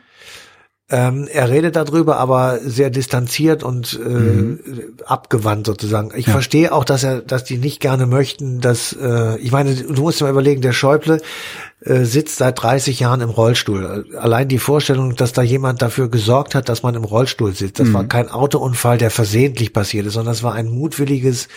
Ähm, 0.91 1.27
er 1.33 1.49
redet 1.49 1.77
darüber, 1.77 2.19
aber 2.19 2.59
sehr 2.63 2.91
distanziert 2.91 3.63
und 3.63 3.99
äh, 3.99 4.09
mhm. 4.09 4.61
abgewandt 5.07 5.67
sozusagen. 5.67 6.11
Ich 6.15 6.27
ja. 6.27 6.33
verstehe 6.33 6.73
auch, 6.73 6.85
dass 6.85 7.03
er, 7.03 7.23
dass 7.23 7.45
die 7.45 7.57
nicht 7.57 7.81
gerne 7.81 8.07
möchten, 8.07 8.61
dass 8.61 8.93
äh, 8.93 9.39
ich 9.39 9.53
meine, 9.53 9.75
du 9.75 10.03
musst 10.03 10.21
dir 10.21 10.25
mal 10.25 10.31
überlegen, 10.31 10.61
der 10.61 10.73
Schäuble 10.73 11.23
äh, 11.81 12.05
sitzt 12.05 12.37
seit 12.37 12.63
30 12.63 13.01
Jahren 13.01 13.23
im 13.23 13.31
Rollstuhl. 13.31 14.07
Allein 14.19 14.49
die 14.49 14.59
Vorstellung, 14.59 15.17
dass 15.17 15.33
da 15.33 15.41
jemand 15.41 15.81
dafür 15.81 16.11
gesorgt 16.11 16.55
hat, 16.55 16.69
dass 16.69 16.83
man 16.83 16.95
im 16.95 17.05
Rollstuhl 17.05 17.55
sitzt, 17.55 17.81
das 17.81 17.89
mhm. 17.89 17.95
war 17.95 18.05
kein 18.05 18.29
Autounfall, 18.29 18.99
der 18.99 19.11
versehentlich 19.11 19.73
passiert 19.73 20.07
ist, 20.07 20.15
sondern 20.15 20.35
das 20.35 20.43
war 20.43 20.53
ein 20.53 20.69
mutwilliges 20.69 21.49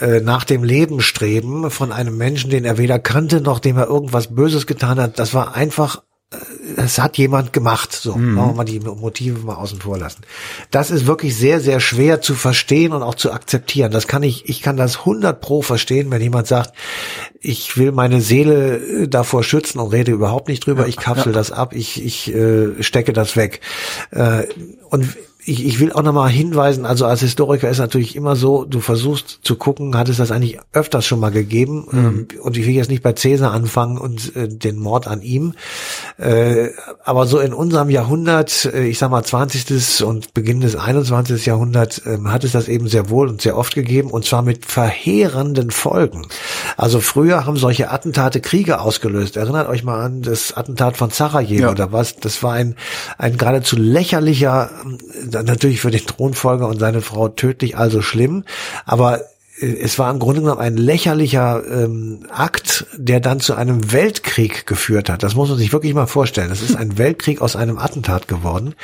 äh, 0.00 0.20
nach 0.20 0.44
dem 0.44 0.64
Leben 0.64 1.00
streben 1.00 1.70
von 1.70 1.92
einem 1.92 2.16
Menschen, 2.16 2.50
den 2.50 2.64
er 2.64 2.78
weder 2.78 2.98
kannte 2.98 3.40
noch 3.40 3.58
dem 3.58 3.76
er 3.76 3.86
irgendwas 3.86 4.34
Böses 4.34 4.66
getan 4.66 4.98
hat. 4.98 5.18
Das 5.18 5.34
war 5.34 5.54
einfach 5.54 6.02
es 6.76 6.98
hat 6.98 7.18
jemand 7.18 7.52
gemacht. 7.52 7.92
So, 7.92 8.16
mhm. 8.16 8.36
wollen 8.36 8.48
wir 8.48 8.54
mal 8.54 8.64
die 8.64 8.80
Motive 8.80 9.38
mal 9.40 9.54
außen 9.54 9.80
vor 9.80 9.96
lassen. 9.96 10.22
Das 10.70 10.90
ist 10.90 11.06
wirklich 11.06 11.36
sehr, 11.36 11.60
sehr 11.60 11.78
schwer 11.78 12.20
zu 12.20 12.34
verstehen 12.34 12.92
und 12.92 13.02
auch 13.02 13.14
zu 13.14 13.32
akzeptieren. 13.32 13.92
Das 13.92 14.08
kann 14.08 14.22
ich, 14.22 14.48
ich 14.48 14.60
kann 14.60 14.76
das 14.76 14.98
100 15.00 15.40
pro 15.40 15.62
verstehen, 15.62 16.10
wenn 16.10 16.20
jemand 16.20 16.48
sagt, 16.48 16.74
ich 17.40 17.76
will 17.76 17.92
meine 17.92 18.20
Seele 18.20 18.76
äh, 18.76 19.08
davor 19.08 19.44
schützen 19.44 19.78
und 19.78 19.92
rede 19.92 20.10
überhaupt 20.10 20.48
nicht 20.48 20.66
drüber. 20.66 20.82
Ja, 20.82 20.88
ich 20.88 20.96
kapsel 20.96 21.32
ja. 21.32 21.38
das 21.38 21.52
ab, 21.52 21.72
ich, 21.74 22.04
ich 22.04 22.34
äh, 22.34 22.82
stecke 22.82 23.12
das 23.12 23.36
weg. 23.36 23.60
Äh, 24.10 24.44
und 24.90 25.16
ich, 25.46 25.64
ich 25.64 25.78
will 25.78 25.92
auch 25.92 26.02
nochmal 26.02 26.28
hinweisen, 26.28 26.84
also 26.84 27.06
als 27.06 27.20
Historiker 27.20 27.70
ist 27.70 27.78
natürlich 27.78 28.16
immer 28.16 28.34
so, 28.34 28.64
du 28.64 28.80
versuchst 28.80 29.40
zu 29.42 29.54
gucken, 29.54 29.96
hat 29.96 30.08
es 30.08 30.16
das 30.16 30.32
eigentlich 30.32 30.58
öfters 30.72 31.06
schon 31.06 31.20
mal 31.20 31.30
gegeben 31.30 31.86
mhm. 31.90 31.96
Ähm, 31.96 32.28
und 32.42 32.56
ich 32.56 32.66
will 32.66 32.74
jetzt 32.74 32.90
nicht 32.90 33.02
bei 33.02 33.12
Cäsar 33.12 33.52
anfangen 33.52 33.96
und 33.96 34.34
äh, 34.34 34.48
den 34.48 34.78
Mord 34.78 35.06
an 35.06 35.22
ihm, 35.22 35.54
äh, 36.18 36.70
aber 37.04 37.26
so 37.26 37.38
in 37.38 37.54
unserem 37.54 37.90
Jahrhundert, 37.90 38.64
äh, 38.66 38.86
ich 38.86 38.98
sag 38.98 39.10
mal 39.10 39.22
20. 39.22 40.04
und 40.04 40.34
Beginn 40.34 40.60
des 40.60 40.74
21. 40.74 41.46
Jahrhunderts, 41.46 41.98
äh, 41.98 42.18
hat 42.26 42.42
es 42.42 42.52
das 42.52 42.66
eben 42.66 42.88
sehr 42.88 43.08
wohl 43.08 43.28
und 43.28 43.40
sehr 43.40 43.56
oft 43.56 43.74
gegeben 43.74 44.10
und 44.10 44.24
zwar 44.24 44.42
mit 44.42 44.66
verheerenden 44.66 45.70
Folgen. 45.70 46.26
Also 46.76 47.00
früher 47.00 47.46
haben 47.46 47.56
solche 47.56 47.90
Attentate 47.90 48.40
Kriege 48.40 48.80
ausgelöst. 48.80 49.36
Erinnert 49.36 49.68
euch 49.68 49.84
mal 49.84 50.04
an 50.04 50.22
das 50.22 50.56
Attentat 50.56 50.96
von 50.96 51.10
Sarajevo 51.10 51.62
ja. 51.62 51.70
oder 51.70 51.92
was? 51.92 52.16
Das 52.16 52.42
war 52.42 52.54
ein, 52.54 52.74
ein 53.16 53.36
geradezu 53.36 53.76
lächerlicher 53.76 54.70
natürlich 55.42 55.80
für 55.80 55.90
den 55.90 56.06
Thronfolger 56.06 56.68
und 56.68 56.78
seine 56.78 57.00
Frau 57.00 57.28
tödlich, 57.28 57.76
also 57.76 58.02
schlimm. 58.02 58.44
Aber 58.84 59.20
äh, 59.60 59.76
es 59.80 59.98
war 59.98 60.10
im 60.10 60.18
Grunde 60.18 60.40
genommen 60.40 60.60
ein 60.60 60.76
lächerlicher 60.76 61.62
ähm, 61.68 62.26
Akt, 62.30 62.86
der 62.96 63.20
dann 63.20 63.40
zu 63.40 63.54
einem 63.54 63.92
Weltkrieg 63.92 64.66
geführt 64.66 65.08
hat. 65.08 65.22
Das 65.22 65.34
muss 65.34 65.48
man 65.48 65.58
sich 65.58 65.72
wirklich 65.72 65.94
mal 65.94 66.06
vorstellen. 66.06 66.48
Das 66.48 66.62
ist 66.62 66.76
ein 66.76 66.98
Weltkrieg 66.98 67.40
aus 67.40 67.56
einem 67.56 67.78
Attentat 67.78 68.28
geworden. 68.28 68.74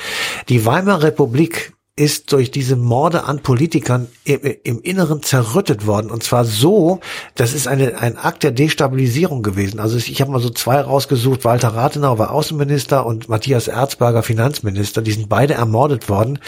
Die 0.48 0.64
Weimarer 0.64 1.02
Republik 1.02 1.72
ist 1.94 2.32
durch 2.32 2.50
diese 2.50 2.74
Morde 2.74 3.24
an 3.24 3.40
Politikern 3.40 4.08
im, 4.24 4.40
im, 4.64 4.80
Inneren 4.80 5.22
zerrüttet 5.22 5.86
worden. 5.86 6.10
Und 6.10 6.22
zwar 6.22 6.46
so, 6.46 7.00
das 7.34 7.52
ist 7.52 7.68
eine, 7.68 7.98
ein 7.98 8.16
Akt 8.16 8.44
der 8.44 8.50
Destabilisierung 8.50 9.42
gewesen. 9.42 9.78
Also 9.78 9.98
ich 9.98 10.20
habe 10.22 10.30
mal 10.30 10.40
so 10.40 10.48
zwei 10.48 10.80
rausgesucht. 10.80 11.44
Walter 11.44 11.68
Rathenau 11.68 12.18
war 12.18 12.30
Außenminister 12.30 13.04
und 13.04 13.28
Matthias 13.28 13.68
Erzberger 13.68 14.22
Finanzminister. 14.22 15.02
Die 15.02 15.12
sind 15.12 15.28
beide 15.28 15.52
ermordet 15.52 16.08
worden 16.08 16.38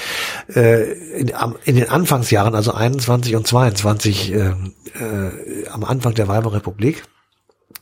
äh, 0.55 0.93
in, 0.93 1.31
in, 1.67 1.77
den 1.77 1.91
Anfangsjahren, 1.91 2.55
also 2.55 2.73
21 2.73 3.37
und 3.37 3.47
22 3.47 4.33
äh, 4.33 4.37
äh, 4.39 5.69
am 5.71 5.85
Anfang 5.85 6.15
der 6.15 6.27
Weimarer 6.27 6.55
Republik. 6.55 7.03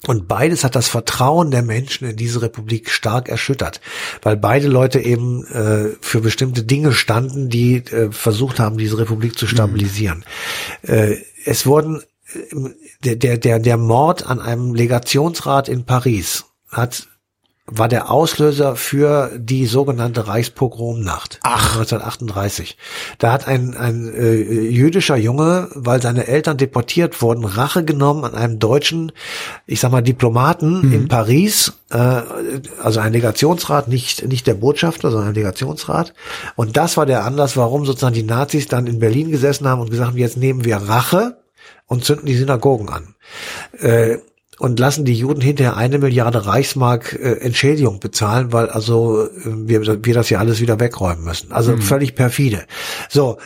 Und 0.06 0.26
beides 0.26 0.64
hat 0.64 0.74
das 0.74 0.88
Vertrauen 0.88 1.50
der 1.52 1.62
Menschen 1.62 2.08
in 2.08 2.16
diese 2.16 2.42
Republik 2.42 2.90
stark 2.90 3.28
erschüttert, 3.28 3.80
weil 4.22 4.36
beide 4.36 4.66
Leute 4.66 4.98
eben 4.98 5.46
äh, 5.46 5.96
für 6.00 6.20
bestimmte 6.20 6.64
Dinge 6.64 6.92
standen, 6.92 7.48
die 7.48 7.76
äh, 7.76 8.10
versucht 8.10 8.58
haben, 8.58 8.78
diese 8.78 8.98
Republik 8.98 9.38
zu 9.38 9.46
stabilisieren. 9.46 10.24
Mhm. 10.82 10.94
Äh, 10.94 11.16
es 11.44 11.66
wurden 11.66 12.02
äh, 12.34 12.70
der, 13.04 13.16
der, 13.16 13.38
der, 13.38 13.58
der 13.60 13.76
Mord 13.76 14.26
an 14.26 14.40
einem 14.40 14.74
Legationsrat 14.74 15.68
in 15.68 15.84
Paris 15.84 16.46
hat 16.68 17.06
war 17.66 17.88
der 17.88 18.10
Auslöser 18.10 18.74
für 18.74 19.30
die 19.38 19.66
sogenannte 19.66 20.26
Reichspogromnacht 20.26 21.38
Ach. 21.42 21.76
1938. 21.76 22.76
Da 23.18 23.32
hat 23.32 23.46
ein, 23.46 23.76
ein 23.76 24.12
äh, 24.12 24.34
jüdischer 24.34 25.16
Junge, 25.16 25.68
weil 25.74 26.02
seine 26.02 26.26
Eltern 26.26 26.56
deportiert 26.56 27.22
wurden, 27.22 27.44
Rache 27.44 27.84
genommen 27.84 28.24
an 28.24 28.34
einem 28.34 28.58
deutschen, 28.58 29.12
ich 29.66 29.78
sag 29.78 29.92
mal, 29.92 30.02
Diplomaten 30.02 30.88
mhm. 30.88 30.92
in 30.92 31.08
Paris, 31.08 31.74
äh, 31.90 32.22
also 32.82 32.98
ein 32.98 33.12
Legationsrat, 33.12 33.86
nicht, 33.86 34.26
nicht 34.26 34.48
der 34.48 34.54
Botschafter, 34.54 35.12
sondern 35.12 35.28
ein 35.28 35.34
Legationsrat. 35.34 36.14
Und 36.56 36.76
das 36.76 36.96
war 36.96 37.06
der 37.06 37.24
Anlass, 37.24 37.56
warum 37.56 37.86
sozusagen 37.86 38.14
die 38.14 38.24
Nazis 38.24 38.66
dann 38.66 38.88
in 38.88 38.98
Berlin 38.98 39.30
gesessen 39.30 39.68
haben 39.68 39.80
und 39.80 39.90
gesagt 39.90 40.10
haben, 40.10 40.18
jetzt 40.18 40.36
nehmen 40.36 40.64
wir 40.64 40.78
Rache 40.78 41.38
und 41.86 42.04
zünden 42.04 42.26
die 42.26 42.34
Synagogen 42.34 42.88
an. 42.88 43.14
Äh, 43.78 44.18
und 44.58 44.78
lassen 44.78 45.04
die 45.04 45.14
Juden 45.14 45.40
hinterher 45.40 45.76
eine 45.76 45.98
Milliarde 45.98 46.46
Reichsmark 46.46 47.14
äh, 47.14 47.38
Entschädigung 47.40 48.00
bezahlen, 48.00 48.52
weil 48.52 48.68
also 48.68 49.26
äh, 49.26 49.28
wir, 49.44 50.04
wir 50.04 50.14
das 50.14 50.30
ja 50.30 50.38
alles 50.38 50.60
wieder 50.60 50.78
wegräumen 50.78 51.24
müssen. 51.24 51.52
Also 51.52 51.72
mhm. 51.72 51.82
völlig 51.82 52.14
perfide. 52.14 52.64
So, 53.08 53.38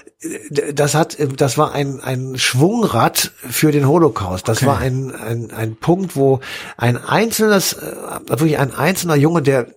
das 0.74 0.94
hat, 0.94 1.16
das 1.36 1.58
war 1.58 1.72
ein, 1.72 2.00
ein 2.00 2.36
Schwungrad 2.38 3.30
für 3.36 3.70
den 3.70 3.86
Holocaust. 3.86 4.48
Das 4.48 4.58
okay. 4.58 4.66
war 4.66 4.78
ein, 4.78 5.14
ein, 5.14 5.50
ein 5.52 5.76
Punkt, 5.76 6.16
wo 6.16 6.40
ein 6.76 6.96
einzelnes, 6.96 7.74
äh, 7.74 7.92
wirklich 8.26 8.58
ein 8.58 8.74
einzelner 8.74 9.16
Junge, 9.16 9.42
der 9.42 9.68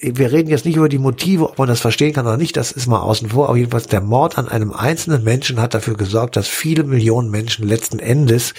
wir 0.00 0.32
reden 0.32 0.48
jetzt 0.48 0.64
nicht 0.64 0.76
über 0.76 0.88
die 0.88 0.98
Motive, 0.98 1.50
ob 1.50 1.58
man 1.58 1.68
das 1.68 1.80
verstehen 1.80 2.12
kann 2.12 2.26
oder 2.26 2.36
nicht, 2.36 2.56
das 2.56 2.72
ist 2.72 2.86
mal 2.86 3.00
außen 3.00 3.30
vor. 3.30 3.48
Aber 3.48 3.56
jedenfalls 3.56 3.86
der 3.86 4.00
Mord 4.00 4.38
an 4.38 4.48
einem 4.48 4.72
einzelnen 4.72 5.24
Menschen 5.24 5.60
hat 5.60 5.74
dafür 5.74 5.94
gesorgt, 5.94 6.36
dass 6.36 6.46
viele 6.46 6.84
Millionen 6.84 7.30
Menschen 7.30 7.66
letzten 7.66 7.98
Endes 7.98 8.54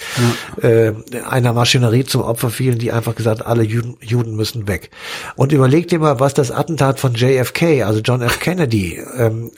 ja. 0.62 0.68
äh, 0.68 0.94
einer 1.28 1.52
Maschinerie 1.52 2.04
zum 2.04 2.22
Opfer 2.22 2.50
fielen, 2.50 2.78
die 2.78 2.92
einfach 2.92 3.14
gesagt, 3.14 3.46
alle 3.46 3.62
Juden, 3.62 3.96
Juden 4.00 4.36
müssen 4.36 4.68
weg. 4.68 4.90
Und 5.36 5.52
überleg 5.52 5.88
dir 5.88 5.98
mal, 5.98 6.20
was 6.20 6.34
das 6.34 6.50
Attentat 6.50 7.00
von 7.00 7.14
JFK, 7.14 7.84
also 7.84 8.00
John 8.00 8.22
F. 8.22 8.40
Kennedy, 8.40 9.00
ähm, 9.16 9.50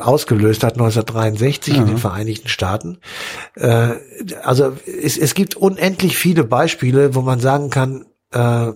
ausgelöst 0.00 0.62
hat 0.62 0.74
1963 0.74 1.74
ja. 1.74 1.80
in 1.80 1.86
den 1.86 1.98
Vereinigten 1.98 2.48
Staaten. 2.48 2.98
Äh, 3.56 3.88
also 4.42 4.72
es, 4.86 5.16
es 5.16 5.34
gibt 5.34 5.56
unendlich 5.56 6.16
viele 6.16 6.44
Beispiele, 6.44 7.14
wo 7.14 7.22
man 7.22 7.40
sagen 7.40 7.70
kann, 7.70 8.06
äh, 8.32 8.72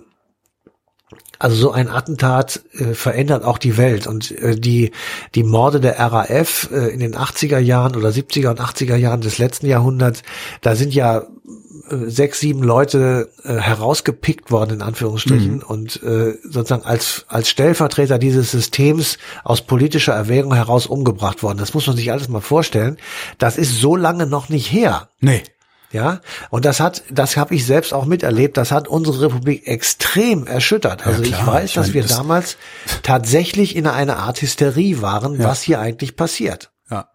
also 1.39 1.55
so 1.55 1.71
ein 1.71 1.89
Attentat 1.89 2.61
äh, 2.73 2.93
verändert 2.93 3.43
auch 3.45 3.57
die 3.57 3.77
Welt 3.77 4.07
und 4.07 4.31
äh, 4.31 4.57
die 4.57 4.91
die 5.35 5.43
Morde 5.43 5.79
der 5.79 5.97
RAF 5.97 6.69
äh, 6.71 6.89
in 6.89 6.99
den 6.99 7.15
80er 7.15 7.59
Jahren 7.59 7.95
oder 7.95 8.09
70er 8.09 8.49
und 8.49 8.59
80er 8.59 8.97
Jahren 8.97 9.21
des 9.21 9.37
letzten 9.37 9.65
Jahrhunderts, 9.65 10.21
da 10.61 10.75
sind 10.75 10.93
ja 10.93 11.19
äh, 11.89 12.09
sechs, 12.09 12.41
sieben 12.41 12.61
Leute 12.61 13.29
äh, 13.43 13.55
herausgepickt 13.55 14.51
worden 14.51 14.75
in 14.75 14.81
Anführungsstrichen 14.81 15.55
mhm. 15.55 15.63
und 15.63 16.03
äh, 16.03 16.33
sozusagen 16.43 16.83
als 16.83 17.25
als 17.29 17.49
Stellvertreter 17.49 18.19
dieses 18.19 18.51
Systems 18.51 19.17
aus 19.45 19.61
politischer 19.61 20.13
Erwägung 20.13 20.53
heraus 20.53 20.87
umgebracht 20.87 21.41
worden. 21.41 21.57
Das 21.57 21.73
muss 21.73 21.87
man 21.87 21.95
sich 21.95 22.11
alles 22.11 22.27
mal 22.27 22.41
vorstellen. 22.41 22.97
Das 23.37 23.57
ist 23.57 23.79
so 23.79 23.95
lange 23.95 24.27
noch 24.27 24.49
nicht 24.49 24.71
her. 24.71 25.09
Nee. 25.21 25.43
Ja, 25.91 26.21
und 26.51 26.65
das 26.65 26.79
hat, 26.79 27.03
das 27.09 27.35
habe 27.35 27.55
ich 27.55 27.65
selbst 27.65 27.93
auch 27.93 28.05
miterlebt, 28.05 28.57
das 28.57 28.71
hat 28.71 28.87
unsere 28.87 29.21
Republik 29.21 29.65
extrem 29.65 30.45
erschüttert. 30.45 31.05
Also 31.07 31.23
ja, 31.23 31.29
ich 31.29 31.47
weiß, 31.47 31.65
ich 31.65 31.73
dass 31.73 31.93
wir 31.93 32.03
das 32.03 32.15
damals 32.15 32.57
tatsächlich 33.03 33.75
in 33.75 33.87
einer 33.87 34.17
Art 34.17 34.41
Hysterie 34.41 35.01
waren, 35.01 35.39
ja. 35.39 35.45
was 35.45 35.63
hier 35.63 35.79
eigentlich 35.79 36.15
passiert. 36.15 36.71
Ja. 36.91 37.09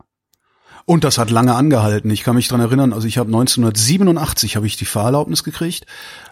Und 0.87 1.05
das 1.05 1.19
hat 1.19 1.31
lange 1.31 1.55
angehalten. 1.55 2.11
Ich 2.11 2.25
kann 2.25 2.35
mich 2.35 2.49
dran 2.49 2.61
erinnern, 2.61 2.93
also 2.93 3.07
ich 3.07 3.17
habe 3.17 3.29
1987 3.29 4.57
habe 4.57 4.67
ich 4.67 4.77
die 4.77 4.85
Fahrerlaubnis 4.85 5.45
gekriegt 5.45 5.87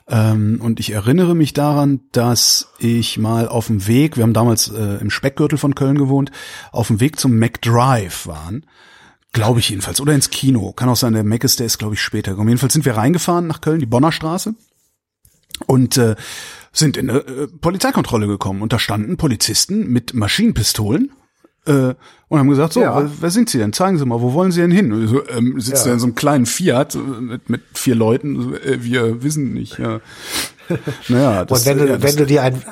ähm, 0.09 0.61
und 0.61 0.81
ich 0.81 0.91
erinnere 0.91 1.37
mich 1.37 1.53
daran, 1.53 2.01
dass 2.11 2.73
ich 2.81 3.19
mal 3.19 3.47
auf 3.47 3.69
dem 3.69 3.87
Weg, 3.87 4.17
wir 4.17 4.25
haben 4.25 4.35
damals 4.35 4.69
äh, 4.69 5.01
im 5.01 5.11
Speckgürtel 5.11 5.59
von 5.59 5.77
Köln 5.77 5.97
gewohnt, 5.97 6.33
auf 6.73 6.89
dem 6.89 6.99
Weg 6.99 7.21
zum 7.21 7.39
McDrive 7.39 8.27
waren 8.27 8.67
Glaube 9.33 9.61
ich 9.61 9.71
jedenfalls. 9.71 10.01
Oder 10.01 10.15
ins 10.15 10.31
Kino. 10.31 10.73
Kann 10.73 10.89
auch 10.89 10.97
sein, 10.97 11.15
der 11.15 11.25
Mac 11.25 11.43
ist, 11.45 11.59
der 11.59 11.67
ist, 11.67 11.79
glaube 11.79 11.95
ich, 11.95 12.03
später 12.03 12.33
gekommen. 12.33 12.51
Jedenfalls 12.51 12.75
sind 12.75 12.85
wir 12.85 12.97
reingefahren 12.97 13.47
nach 13.47 13.61
Köln, 13.61 13.81
die 13.81 13.87
Bonner 13.87 14.13
Straße. 14.13 14.55
Und 15.67 15.97
äh, 15.97 16.17
sind 16.73 16.97
in 16.97 17.11
eine 17.11 17.21
äh, 17.21 17.47
Polizeikontrolle 17.47 18.27
gekommen. 18.27 18.63
Und 18.63 18.73
da 18.73 18.79
standen 18.79 19.17
Polizisten 19.17 19.89
mit 19.89 20.15
Maschinenpistolen 20.15 21.13
äh, 21.67 21.95
und 22.29 22.39
haben 22.39 22.49
gesagt, 22.49 22.73
so, 22.73 22.81
ja. 22.81 23.11
wer, 23.21 23.31
sind 23.31 23.49
Sie 23.49 23.59
denn? 23.59 23.73
Zeigen 23.73 23.99
Sie 23.99 24.05
mal, 24.05 24.21
wo 24.21 24.33
wollen 24.33 24.53
Sie 24.53 24.61
denn 24.61 24.71
hin? 24.71 25.07
So, 25.07 25.27
ähm, 25.29 25.61
sitzt 25.61 25.87
ja. 25.87 25.93
in 25.93 25.99
so 25.99 26.07
einem 26.07 26.15
kleinen 26.15 26.47
Fiat 26.47 26.95
mit, 26.95 27.49
mit 27.49 27.63
vier 27.75 27.95
Leuten. 27.95 28.43
So, 28.43 28.55
äh, 28.55 28.83
wir 28.83 29.23
wissen 29.23 29.53
nicht. 29.53 29.79
Ja. 29.79 30.01
Naja, 31.09 31.45
das, 31.45 31.61
und 31.61 31.67
wenn 31.67 31.79
du, 31.79 31.89
ja, 31.89 32.03
wenn 32.03 32.17
du 32.17 32.25
dir 32.25 32.43
ein 32.45 32.63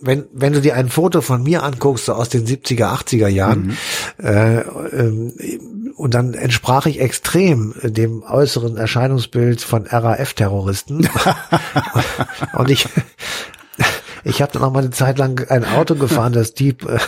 wenn, 0.00 0.26
wenn 0.32 0.52
du 0.52 0.60
dir 0.60 0.74
ein 0.74 0.88
Foto 0.88 1.20
von 1.20 1.42
mir 1.42 1.62
anguckst, 1.62 2.06
so 2.06 2.14
aus 2.14 2.28
den 2.28 2.46
70er, 2.46 2.86
80er 2.86 3.28
Jahren, 3.28 3.76
mhm. 4.18 4.24
äh, 4.24 4.60
äh, 4.60 5.60
und 5.96 6.14
dann 6.14 6.34
entsprach 6.34 6.86
ich 6.86 7.00
extrem 7.00 7.74
dem 7.82 8.22
äußeren 8.22 8.76
Erscheinungsbild 8.76 9.60
von 9.60 9.84
RAF-Terroristen. 9.84 11.08
und 12.52 12.70
ich, 12.70 12.86
ich 14.28 14.42
habe 14.42 14.52
dann 14.52 14.62
auch 14.62 14.72
mal 14.72 14.80
eine 14.80 14.90
Zeit 14.90 15.18
lang 15.18 15.48
ein 15.48 15.64
Auto 15.64 15.94
gefahren, 15.94 16.32
das 16.32 16.52
die 16.52 16.70
äh, 16.70 16.98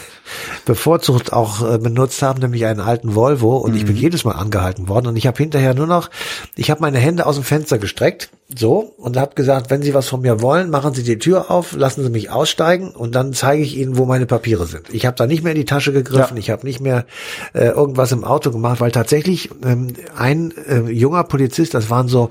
bevorzugt 0.64 1.32
auch 1.32 1.62
äh, 1.62 1.78
benutzt 1.78 2.22
haben, 2.22 2.40
nämlich 2.40 2.64
einen 2.64 2.80
alten 2.80 3.14
Volvo. 3.14 3.58
Und 3.58 3.72
mhm. 3.72 3.76
ich 3.76 3.84
bin 3.84 3.94
mhm. 3.94 4.00
jedes 4.00 4.24
Mal 4.24 4.32
angehalten 4.32 4.88
worden. 4.88 5.06
Und 5.06 5.16
ich 5.16 5.26
habe 5.26 5.36
hinterher 5.36 5.74
nur 5.74 5.86
noch, 5.86 6.10
ich 6.56 6.70
habe 6.70 6.80
meine 6.80 6.98
Hände 6.98 7.26
aus 7.26 7.36
dem 7.36 7.44
Fenster 7.44 7.78
gestreckt, 7.78 8.30
so, 8.56 8.94
und 8.96 9.16
habe 9.16 9.34
gesagt, 9.34 9.70
wenn 9.70 9.82
Sie 9.82 9.94
was 9.94 10.08
von 10.08 10.22
mir 10.22 10.42
wollen, 10.42 10.70
machen 10.70 10.92
Sie 10.94 11.04
die 11.04 11.18
Tür 11.18 11.50
auf, 11.50 11.72
lassen 11.76 12.02
Sie 12.02 12.10
mich 12.10 12.30
aussteigen 12.30 12.90
und 12.90 13.14
dann 13.14 13.32
zeige 13.32 13.62
ich 13.62 13.76
Ihnen, 13.76 13.96
wo 13.96 14.06
meine 14.06 14.26
Papiere 14.26 14.66
sind. 14.66 14.92
Ich 14.92 15.06
habe 15.06 15.16
da 15.16 15.26
nicht 15.26 15.44
mehr 15.44 15.52
in 15.52 15.58
die 15.58 15.64
Tasche 15.64 15.92
gegriffen, 15.92 16.36
ja. 16.36 16.40
ich 16.40 16.50
habe 16.50 16.66
nicht 16.66 16.80
mehr 16.80 17.04
äh, 17.52 17.66
irgendwas 17.66 18.10
im 18.10 18.24
Auto 18.24 18.50
gemacht, 18.50 18.80
weil 18.80 18.90
tatsächlich 18.90 19.50
ähm, 19.62 19.92
ein 20.16 20.52
äh, 20.66 20.80
junger 20.90 21.22
Polizist, 21.24 21.74
das 21.74 21.90
waren 21.90 22.08
so 22.08 22.30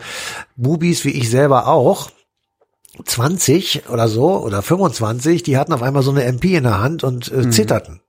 Bubis 0.58 1.06
wie 1.06 1.12
ich 1.12 1.30
selber 1.30 1.68
auch, 1.68 2.10
20 3.04 3.90
oder 3.90 4.08
so 4.08 4.38
oder 4.38 4.62
25, 4.62 5.44
die 5.44 5.58
hatten 5.58 5.74
auf 5.74 5.82
einmal 5.82 6.04
so 6.04 6.12
eine 6.12 6.24
MP 6.24 6.56
in 6.56 6.64
der 6.64 6.80
Hand 6.80 7.04
und 7.04 7.32
äh, 7.32 7.38
mhm. 7.38 7.52
zitterten. 7.52 8.02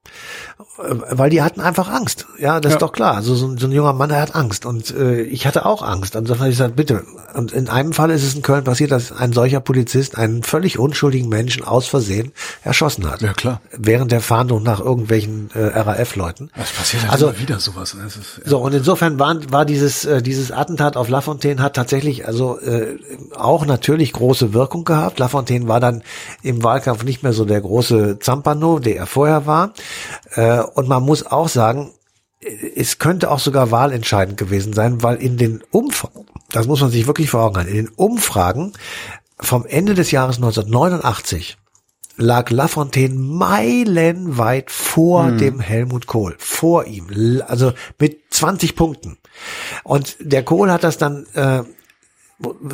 Äh, 0.79 0.95
weil 1.11 1.31
die 1.31 1.43
hatten 1.43 1.61
einfach 1.61 1.88
Angst. 1.90 2.26
Ja, 2.38 2.61
das 2.61 2.71
Ja. 2.73 2.76
ist 2.76 2.83
doch 2.83 2.93
klar. 2.93 3.14
Also 3.17 3.35
so, 3.35 3.57
so 3.57 3.67
ein 3.67 3.73
junger 3.73 3.93
Mann, 3.93 4.09
der 4.11 4.21
hat 4.21 4.35
Angst. 4.35 4.67
Und 4.67 4.90
äh, 4.95 5.23
ich 5.23 5.47
hatte 5.47 5.67
auch 5.67 5.83
Angst. 5.83 6.17
Und 6.17 6.29
dann 6.29 6.38
habe 6.38 6.49
ich 6.49 6.57
gesagt, 6.57 6.76
bitte. 6.76 7.02
Und 7.35 7.52
in 7.52 7.69
einem 7.69 7.93
Fall 7.93 8.11
ist 8.11 8.23
es 8.25 8.35
in 8.35 8.43
Köln 8.43 8.64
passiert, 8.64 8.90
dass 8.90 9.12
ein 9.12 9.33
solcher 9.33 9.61
Polizist 9.61 10.17
einen 10.19 10.43
völlig 10.43 10.79
unschuldigen 10.79 11.29
Menschen 11.29 11.64
aus 11.64 11.87
Versehen 11.87 12.33
erschossen 12.62 13.11
hat. 13.11 13.23
Ja, 13.23 13.33
klar. 13.33 13.61
Während 13.76 14.12
der 14.12 14.21
Fahndung 14.21 14.62
nach 14.62 14.81
irgendwelchen 14.81 15.50
äh, 15.55 15.79
RAF-Leuten. 15.79 16.50
Das 16.57 16.71
passiert 16.73 17.02
halt 17.02 17.12
Also- 17.12 17.29
immer 17.29 17.38
wieder 17.38 17.61
sowas. 17.61 17.97
Das 18.02 18.17
ist, 18.17 18.40
So, 18.45 18.59
und 18.59 18.75
insofern 18.75 19.19
war, 19.19 19.37
war 19.52 19.64
dieses, 19.64 20.05
äh, 20.05 20.23
dieses 20.23 20.50
Attentat 20.52 20.97
auf 20.97 21.09
Lafontaine 21.09 21.62
hat 21.62 21.75
tatsächlich 21.75 22.26
also 22.26 22.59
äh, 22.61 22.99
auch 23.37 23.64
natürlich 23.67 24.12
große 24.12 24.52
Wirkung 24.55 24.85
gehabt. 24.85 25.19
Lafontaine 25.19 25.69
war 25.69 25.81
dann 25.81 26.02
im 26.43 26.62
Wahlkampf 26.62 27.05
nicht 27.05 27.23
mehr 27.23 27.33
so 27.33 27.45
der 27.45 27.61
große 27.61 28.19
Zampano, 28.19 28.79
der 28.79 28.97
er 28.97 29.07
vorher 29.07 29.47
war. 29.47 29.73
Äh, 30.35 30.40
und 30.59 30.88
man 30.88 31.02
muss 31.02 31.26
auch 31.26 31.49
sagen, 31.49 31.92
äh, 32.40 32.49
es 32.76 32.99
könnte 32.99 33.30
auch 33.30 33.38
sogar 33.38 33.71
wahlentscheidend 33.71 34.37
gewesen 34.37 34.73
sein, 34.73 35.02
weil 35.02 35.16
in 35.16 35.37
den 35.37 35.62
Umfragen, 35.71 36.26
das 36.50 36.66
muss 36.66 36.80
man 36.80 36.90
sich 36.90 37.07
wirklich 37.07 37.30
vor 37.30 37.42
Augen 37.42 37.57
halten, 37.57 37.71
in 37.71 37.87
den 37.87 37.95
Umfragen 37.95 38.73
vom 39.38 39.64
Ende 39.66 39.95
des 39.95 40.11
Jahres 40.11 40.37
1989 40.37 41.57
lag 42.16 42.50
Lafontaine 42.50 43.14
meilenweit 43.14 44.71
vor 44.71 45.30
dem 45.30 45.59
Helmut 45.59 46.07
Kohl, 46.07 46.37
vor 46.38 46.85
ihm, 46.85 47.42
also 47.47 47.73
mit 47.99 48.21
20 48.30 48.76
Punkten. 48.76 49.16
Und 49.85 50.16
der 50.21 50.45
Kohl 50.45 50.71
hat 50.71 50.85
das 50.85 50.99
dann 50.99 51.26
äh, 51.33 51.62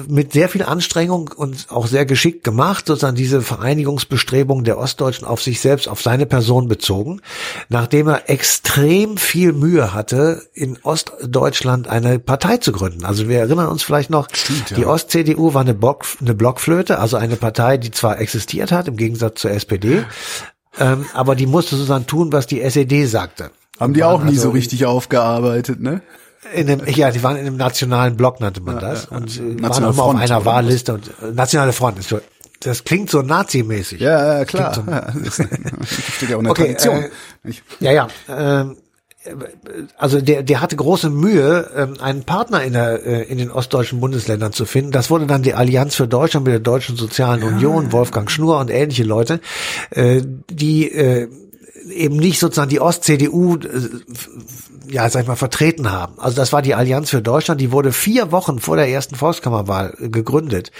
mit 0.07 0.33
sehr 0.33 0.49
viel 0.49 0.63
Anstrengung 0.63 1.31
und 1.35 1.67
auch 1.71 1.89
sehr 1.89 2.07
geschickt 2.07 2.45
gemacht, 2.45 2.87
sozusagen 2.87 3.17
diese 3.17 3.43
Vereinigungsbestrebungen 3.43 4.65
der 4.65 4.79
Ostdeutschen 4.79 5.27
auf 5.27 5.43
sich 5.43 5.61
selbst, 5.61 5.89
auf 5.89 6.01
seine 6.03 6.27
Person 6.27 6.69
bezogen, 6.69 7.21
nachdem 7.69 8.09
er 8.09 8.31
extrem 8.31 9.17
viel 9.17 9.53
Mühe 9.53 9.93
hatte, 9.93 10.43
in 10.55 10.79
Ostdeutschland 10.83 11.89
eine 11.89 12.21
Partei 12.21 12.59
zu 12.59 12.71
gründen. 12.71 13.05
Also 13.05 13.29
wir 13.29 13.41
erinnern 13.41 13.69
uns 13.69 13.83
vielleicht 13.83 14.11
noch, 14.11 14.29
Stimmt, 14.33 14.71
ja. 14.71 14.77
die 14.77 14.87
Ost-CDU 14.87 15.53
war 15.53 15.63
eine, 15.63 15.75
Block, 15.75 16.05
eine 16.21 16.35
Blockflöte, 16.35 17.01
also 17.01 17.17
eine 17.17 17.37
Partei, 17.37 17.77
die 17.77 17.91
zwar 17.91 18.21
existiert 18.21 18.71
hat, 18.71 18.87
im 18.87 18.97
Gegensatz 18.97 19.41
zur 19.41 19.51
SPD, 19.51 20.05
ähm, 20.79 21.07
aber 21.13 21.35
die 21.35 21.47
musste 21.47 21.75
sozusagen 21.75 22.07
tun, 22.07 22.33
was 22.33 22.47
die 22.47 22.61
SED 22.61 23.07
sagte. 23.07 23.51
haben 23.81 23.95
die 23.95 24.05
auch 24.05 24.23
nie 24.23 24.31
Also 24.31 24.43
so 24.43 24.51
richtig 24.51 24.87
aufgearbeitet, 24.87 25.81
ne? 25.81 26.03
In 26.55 26.67
dem, 26.67 26.81
ja, 26.87 27.11
die 27.11 27.23
waren 27.23 27.37
in 27.37 27.47
einem 27.47 27.57
nationalen 27.57 28.17
Block, 28.17 28.41
nannte 28.41 28.61
man 28.61 28.79
das. 28.79 29.05
ja, 29.05 29.11
ja. 29.13 29.17
Und 29.19 29.37
äh, 29.37 29.63
waren 29.63 29.77
immer 29.79 29.89
auf 29.89 29.97
Front, 29.97 30.21
einer 30.21 30.37
oder 30.37 30.45
Wahlliste 30.47 30.95
und 30.95 31.07
äh, 31.23 31.33
nationale 31.33 31.73
Front. 31.73 31.99
Das 32.61 32.85
klingt 32.85 33.11
so 33.11 33.23
nazimäßig. 33.23 34.01
Ja, 34.01 34.39
ja, 34.39 34.45
klar. 34.45 34.75
So- 34.75 34.83
Ja, 34.91 35.13
das 35.25 35.35
steht 36.17 36.31
ja 36.31 36.37
auch 36.37 36.41
in 36.41 36.45
der 36.45 36.51
Okay, 36.53 36.75
Tradition. 36.75 36.97
äh? 37.45 37.53
Ja, 37.81 37.93
ja. 37.93 38.09
Ähm, 38.29 38.77
also 39.99 40.21
der, 40.21 40.45
der 40.45 40.61
hatte 40.61 40.77
große 40.77 41.11
Mühe, 41.11 41.69
ähm, 41.77 41.95
einen 42.01 42.23
Partner 42.23 42.63
in, 42.63 42.75
der, 42.75 43.05
äh, 43.05 43.23
in 43.25 43.39
den 43.39 43.51
ostdeutschen 43.51 43.99
Bundesländern 44.01 44.53
zu 44.53 44.67
finden. 44.67 44.93
Das 44.93 45.11
wurde 45.11 45.27
dann 45.27 45.43
die 45.43 45.55
Allianz 45.55 45.97
für 45.97 46.07
Deutschland 46.07 46.47
mit 46.47 46.53
der 46.53 46.61
Deutschen 46.61 46.97
Sozialen 46.97 47.43
Union, 47.43 47.91
Wolfgang 47.91 48.31
Schnur 48.31 48.59
und 48.61 48.71
ähnliche 48.71 49.03
Leute, 49.03 49.41
äh, 49.91 50.23
die 50.49 50.91
äh, 50.93 51.29
eben 51.91 52.17
nicht 52.17 52.39
sozusagen 52.39 52.71
die 52.71 52.81
Ost-CDU, 52.81 53.57
äh, 53.57 53.89
ja, 54.89 55.09
sag 55.09 55.23
ich 55.23 55.29
mal, 55.29 55.37
vertreten 55.37 55.91
haben. 55.91 56.19
Also 56.19 56.37
das 56.37 56.53
war 56.53 56.63
die 56.63 56.75
Allianz 56.75 57.11
für 57.11 57.23
Deutschland, 57.23 57.61
die 57.61 57.73
wurde 57.73 57.93
vier 57.93 58.33
Wochen 58.33 58.59
vor 58.59 58.77
der 58.77 58.89
ersten 58.89 59.15
Volkskammerwahl 59.15 59.97
äh, 60.01 60.09
gegründet. 60.09 60.73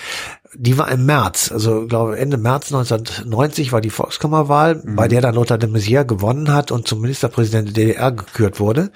Die 0.55 0.79
war 0.79 0.91
im 0.91 1.07
März, 1.07 1.51
also 1.51 1.83
ich 1.83 1.89
glaube 1.89 2.19
Ende 2.19 2.37
März 2.37 2.73
1990 2.73 3.73
war 3.73 3.81
die 3.81 3.91
Volkskammerwahl, 3.91 4.83
bei 4.85 5.09
der 5.09 5.21
dann 5.21 5.35
Lothar 5.35 5.59
de 5.59 5.69
Maizière 5.69 6.05
gewonnen 6.05 6.53
hat 6.53 6.71
und 6.71 6.87
zum 6.87 7.01
Ministerpräsident 7.01 7.69
der 7.69 7.75
DDR 7.75 8.13
gekürt 8.13 8.61
wurde. 8.61 8.91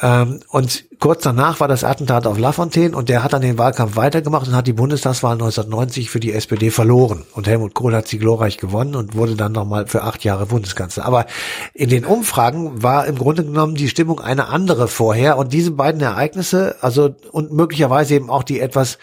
Ähm, 0.00 0.40
und 0.48 0.84
kurz 0.98 1.22
danach 1.22 1.60
war 1.60 1.68
das 1.68 1.84
Attentat 1.84 2.26
auf 2.26 2.38
Lafontaine 2.38 2.96
und 2.96 3.08
der 3.08 3.22
hat 3.22 3.32
dann 3.32 3.42
den 3.42 3.56
Wahlkampf 3.58 3.96
weitergemacht 3.96 4.48
und 4.48 4.56
hat 4.56 4.66
die 4.66 4.72
Bundestagswahl 4.72 5.34
1990 5.34 6.10
für 6.10 6.20
die 6.20 6.32
SPD 6.32 6.70
verloren. 6.70 7.24
Und 7.34 7.46
Helmut 7.46 7.74
Kohl 7.74 7.94
hat 7.94 8.08
sie 8.08 8.18
glorreich 8.18 8.56
gewonnen 8.56 8.96
und 8.96 9.14
wurde 9.14 9.36
dann 9.36 9.52
nochmal 9.52 9.86
für 9.86 10.02
acht 10.02 10.24
Jahre 10.24 10.46
Bundeskanzler. 10.46 11.04
Aber 11.04 11.26
in 11.72 11.88
den 11.88 12.04
Umfragen 12.04 12.82
war 12.82 13.06
im 13.06 13.16
Grunde 13.16 13.44
genommen 13.44 13.76
die 13.76 13.88
Stimmung 13.88 14.20
eine 14.20 14.48
andere 14.48 14.88
vorher 14.88 15.38
und 15.38 15.52
diese 15.52 15.70
beiden 15.70 16.00
Ereignisse, 16.00 16.76
also 16.80 17.14
und 17.30 17.52
möglicherweise 17.52 18.14
eben 18.14 18.30
auch 18.30 18.42
die 18.42 18.60
etwas 18.60 18.98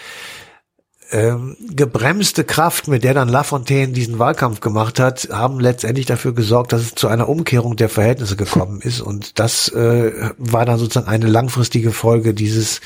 ähm, 1.12 1.58
gebremste 1.76 2.44
Kraft, 2.44 2.88
mit 2.88 3.04
der 3.04 3.14
dann 3.14 3.30
Lafontaine 3.30 3.94
diesen 3.94 4.20
Wahlkampf 4.20 4.60
gemacht 4.60 5.00
hat, 5.00 5.30
haben 5.32 5.60
letztendlich 5.60 6.06
dafür 6.06 6.34
gesorgt, 6.34 6.74
dass 6.74 6.82
es 6.82 6.96
zu 6.96 7.08
einer 7.08 7.30
Umkehrung 7.30 7.76
der 7.76 7.90
Verhältnisse 7.90 8.36
gekommen 8.36 8.82
ist. 8.82 9.02
Und 9.02 9.40
das 9.40 9.68
äh, 9.70 10.32
war 10.38 10.66
dann 10.66 10.80
sozusagen 10.80 11.08
eine 11.08 11.28
langfristige 11.28 11.92
Folge 11.92 12.34
dieses 12.34 12.82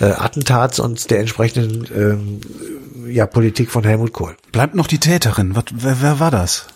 äh, 0.00 0.06
Attentats 0.06 0.80
und 0.80 1.10
der 1.10 1.20
entsprechenden 1.20 1.86
ähm, 1.94 2.40
ja, 3.08 3.26
Politik 3.26 3.70
von 3.70 3.84
Helmut 3.84 4.12
Kohl. 4.12 4.36
Bleibt 4.52 4.74
noch 4.74 4.86
die 4.86 4.98
Täterin. 4.98 5.54
Was, 5.56 5.64
wer, 5.72 6.00
wer 6.00 6.20
war 6.20 6.30
das? 6.30 6.66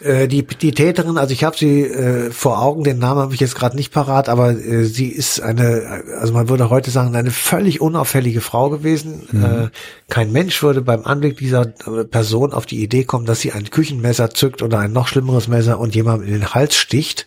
Äh, 0.00 0.26
die, 0.26 0.44
die 0.44 0.72
Täterin, 0.72 1.18
also 1.18 1.32
ich 1.32 1.44
habe 1.44 1.56
sie 1.56 1.82
äh, 1.82 2.30
vor 2.30 2.60
Augen, 2.60 2.82
den 2.82 2.98
Namen 2.98 3.20
habe 3.20 3.34
ich 3.34 3.40
jetzt 3.40 3.54
gerade 3.54 3.76
nicht 3.76 3.92
parat, 3.92 4.28
aber 4.28 4.50
äh, 4.50 4.84
sie 4.84 5.08
ist 5.08 5.40
eine, 5.40 6.02
also 6.18 6.32
man 6.32 6.48
würde 6.48 6.70
heute 6.70 6.90
sagen, 6.90 7.14
eine 7.14 7.30
völlig 7.30 7.80
unauffällige 7.80 8.40
Frau 8.40 8.70
gewesen. 8.70 9.22
Äh, 9.32 9.68
kein 10.08 10.32
Mensch 10.32 10.62
würde 10.62 10.82
beim 10.82 11.04
Anblick 11.04 11.36
dieser 11.36 11.72
äh, 11.86 12.04
Person 12.04 12.52
auf 12.52 12.66
die 12.66 12.82
Idee 12.82 13.04
kommen, 13.04 13.26
dass 13.26 13.40
sie 13.40 13.52
ein 13.52 13.70
Küchenmesser 13.70 14.30
zückt 14.30 14.62
oder 14.62 14.78
ein 14.78 14.92
noch 14.92 15.08
schlimmeres 15.08 15.48
Messer 15.48 15.78
und 15.78 15.94
jemandem 15.94 16.28
in 16.28 16.34
den 16.34 16.54
Hals 16.54 16.74
sticht. 16.74 17.26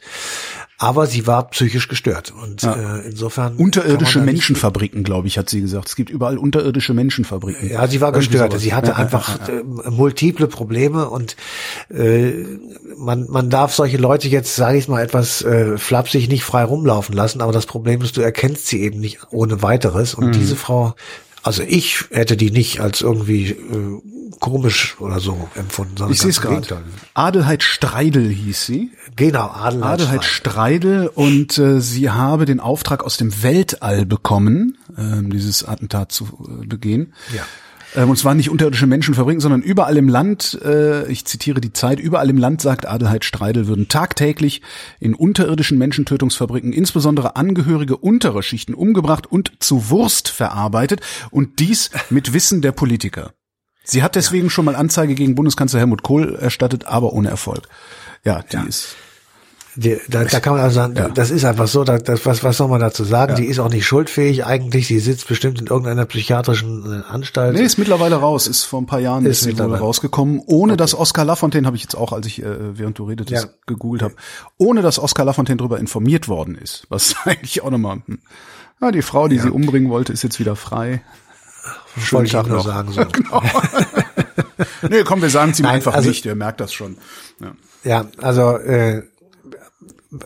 Aber 0.78 1.08
sie 1.08 1.26
war 1.26 1.48
psychisch 1.52 1.88
gestört 1.88 2.34
und 2.44 2.62
Ja. 2.64 2.98
äh, 2.98 3.08
insofern 3.08 3.56
Unterirdische 3.56 4.20
Menschenfabriken, 4.20 5.04
glaube 5.04 5.28
ich, 5.30 5.38
hat 5.38 5.50
sie 5.50 5.62
gesagt. 5.62 5.88
Es 5.88 5.96
gibt 5.96 6.10
überall 6.10 6.38
unterirdische 6.38 6.94
Menschenfabriken. 6.94 7.70
Ja, 7.70 7.88
sie 7.88 8.02
war 8.02 8.10
Irgendwie 8.10 8.28
gestört. 8.28 8.52
sowas. 8.52 8.62
Sie 8.62 8.74
hatte 8.74 8.90
Ja, 8.92 8.96
einfach 8.98 9.40
ja, 9.48 9.54
ja. 9.54 9.60
äh, 9.62 9.90
multiple 9.90 10.48
Probleme 10.48 11.10
und 11.10 11.38
äh, 11.90 12.34
man, 12.98 13.26
man 13.30 13.50
darf 13.50 13.74
solche 13.74 13.98
Leute 13.98 14.28
jetzt, 14.28 14.56
sage 14.56 14.78
ich 14.78 14.88
mal, 14.90 15.02
etwas 15.02 15.42
äh, 15.44 15.78
flapsig 15.78 16.28
nicht 16.28 16.44
frei 16.44 16.64
rumlaufen 16.66 17.16
lassen, 17.16 17.40
aber 17.42 17.54
das 17.54 17.66
Problem 17.68 18.02
ist, 18.02 18.18
du 18.18 18.22
erkennst 18.22 18.68
sie 18.68 18.82
eben 18.82 19.00
nicht 19.00 19.20
ohne 19.32 19.62
weiteres. 19.62 20.14
Und 20.14 20.28
Mhm. 20.28 20.32
diese 20.34 20.56
Frau, 20.58 20.94
also 21.42 21.64
ich 21.64 22.04
hätte 22.12 22.36
die 22.36 22.52
nicht 22.52 22.82
als 22.82 23.00
irgendwie 23.02 23.52
äh, 23.52 24.02
komisch 24.40 24.96
oder 25.00 25.20
so 25.20 25.50
empfunden, 25.56 25.98
sondern 25.98 26.14
Ich 26.14 26.22
sehe 26.22 26.30
es 26.30 26.42
gerade. 26.42 26.84
Adelheid 27.14 27.64
Streidel 27.64 28.30
hieß 28.30 28.66
sie. 28.66 28.92
Genau, 29.16 29.48
Adelheid. 29.48 29.94
Adelheid 29.94 30.24
Streidel. 30.24 30.56
Streidel 30.56 31.08
und 31.08 31.58
äh, 31.58 31.82
sie 31.82 32.10
habe 32.10 32.46
den 32.46 32.60
Auftrag 32.60 33.04
aus 33.04 33.18
dem 33.18 33.44
Weltall 33.44 34.06
bekommen, 34.06 34.78
ähm, 34.98 35.30
dieses 35.30 35.64
Attentat 35.64 36.12
zu 36.12 36.26
äh, 36.26 36.66
begehen. 36.66 37.14
Ja. 37.36 37.44
Ähm, 37.96 38.10
und 38.10 38.18
zwar 38.18 38.36
nicht 38.36 38.50
unterirdische 38.50 38.88
Menschenfabriken, 38.88 39.40
sondern 39.40 39.62
überall 39.62 39.98
im 39.98 40.10
Land, 40.10 40.60
äh, 40.64 41.08
ich 41.08 41.26
zitiere 41.26 41.62
die 41.62 41.74
Zeit, 41.74 42.00
überall 42.00 42.30
im 42.30 42.38
Land, 42.38 42.62
sagt 42.62 42.88
Adelheid 42.88 43.26
Streidel, 43.26 43.68
würden 43.68 43.88
tagtäglich 43.88 44.62
in 45.00 45.16
unterirdischen 45.16 45.78
Menschentötungsfabriken 45.78 46.74
insbesondere 46.74 47.36
Angehörige 47.36 47.98
unterer 47.98 48.44
Schichten 48.44 48.74
umgebracht 48.74 49.28
und 49.28 49.52
zu 49.60 49.90
Wurst 49.90 50.30
verarbeitet 50.30 51.02
und 51.32 51.60
dies 51.60 51.92
mit 52.10 52.34
Wissen 52.34 52.62
der 52.62 52.72
Politiker. 52.72 53.34
Sie 53.86 54.04
hat 54.04 54.16
deswegen 54.16 54.50
schon 54.50 54.66
mal 54.66 54.76
Anzeige 54.76 55.16
gegen 55.16 55.36
Bundeskanzler 55.36 55.80
Helmut 55.80 56.04
Kohl 56.04 56.36
erstattet, 56.36 56.86
aber 56.86 57.14
ohne 57.14 57.30
Erfolg. 57.30 57.68
Ja, 58.24 58.42
die 58.42 58.68
ist 58.68 58.96
Die, 59.78 59.98
da, 60.08 60.24
da 60.24 60.40
kann 60.40 60.54
man 60.54 60.62
also 60.64 60.76
sagen, 60.76 60.96
Ja. 60.96 61.10
das 61.10 61.30
ist 61.32 61.44
einfach 61.44 61.68
so, 61.68 61.84
da, 61.84 61.98
das, 61.98 62.26
was, 62.26 62.44
was 62.46 62.56
soll 62.58 62.70
man 62.70 62.80
dazu 62.80 63.04
sagen? 63.04 63.36
Die 63.36 63.46
ist 63.46 63.60
auch 63.60 63.70
nicht 63.70 63.86
schuldfähig 63.86 64.46
eigentlich, 64.46 64.88
sie 64.88 65.00
sitzt 65.00 65.28
bestimmt 65.28 65.60
in 65.60 65.68
irgendeiner 65.68 66.06
psychiatrischen 66.06 67.04
äh, 67.06 67.12
Anstalt. 67.12 67.56
Nee, 67.56 67.62
ist 67.64 67.78
mittlerweile 67.78 68.16
raus. 68.16 68.48
Ist 68.48 68.64
vor 68.64 68.82
ein 68.82 68.86
paar 68.86 69.00
Jahren 69.02 69.26
Ist 69.26 69.46
mittlerweile. 69.46 69.82
rausgekommen. 69.82 70.42
Ohne 70.46 70.78
dass 70.78 70.96
Oskar 70.96 71.26
Lafontaine, 71.26 71.68
habe 71.68 71.76
ich 71.76 71.84
jetzt 71.84 71.96
auch, 71.96 72.14
als 72.14 72.26
ich, 72.26 72.42
äh, 72.42 72.78
während 72.80 72.98
du 73.00 73.04
redetest, 73.04 73.44
Ja. 73.44 73.50
gegoogelt 73.68 74.02
habe, 74.02 74.16
ohne 74.58 74.82
dass 74.82 74.98
Oskar 74.98 75.26
Lafontaine 75.26 75.58
darüber 75.58 75.78
informiert 75.78 76.28
worden 76.30 76.56
ist. 76.56 76.86
Was 76.90 77.14
eigentlich 77.26 77.62
auch 77.62 77.70
nochmal, 77.70 78.02
hm. 78.06 78.20
ja, 78.82 78.92
die 78.92 79.02
Frau, 79.02 79.28
die 79.28 79.40
sie 79.40 79.50
umbringen 79.50 79.90
wollte, 79.90 80.14
ist 80.14 80.24
jetzt 80.24 80.40
wieder 80.40 80.56
frei. 80.56 81.02
Wollte 82.12 82.26
ich 82.28 82.32
Tag 82.32 82.48
nur 82.48 82.62
sagen. 82.62 82.92
So. 82.92 83.06
Genau. 83.12 83.42
nee, 84.90 85.04
komm, 85.04 85.22
wir 85.22 85.30
sagen 85.30 85.52
es 85.52 85.60
ihm 85.60 85.64
Nein, 85.64 85.76
einfach 85.76 85.94
also- 85.94 86.10
nicht. 86.10 86.26
Der 86.26 86.36
merkt 86.36 86.60
das 86.60 86.74
schon. 86.74 86.98
Ja. 87.40 87.52
Ja, 87.84 88.06
also 88.22 88.58
äh, 88.58 89.04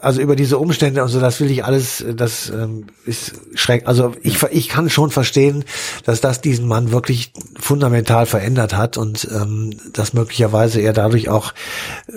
also 0.02 0.22
über 0.22 0.36
diese 0.36 0.58
Umstände 0.58 1.04
und 1.04 1.10
so, 1.10 1.20
das 1.20 1.40
will 1.40 1.52
ich 1.52 1.64
alles, 1.64 2.04
das 2.16 2.50
ähm, 2.50 2.88
ist 3.06 3.34
schreck. 3.56 3.84
Also 3.88 4.14
ich, 4.22 4.42
ich 4.52 4.70
kann 4.70 4.90
schon 4.90 5.12
verstehen, 5.12 5.64
dass 6.06 6.22
das 6.22 6.42
diesen 6.42 6.68
Mann 6.68 6.92
wirklich 6.92 7.32
fundamental 7.60 8.26
verändert 8.26 8.76
hat 8.76 8.98
und 8.98 9.28
ähm, 9.32 9.78
dass 9.94 10.14
möglicherweise 10.14 10.82
er 10.82 10.94
dadurch 10.94 11.30
auch 11.30 11.54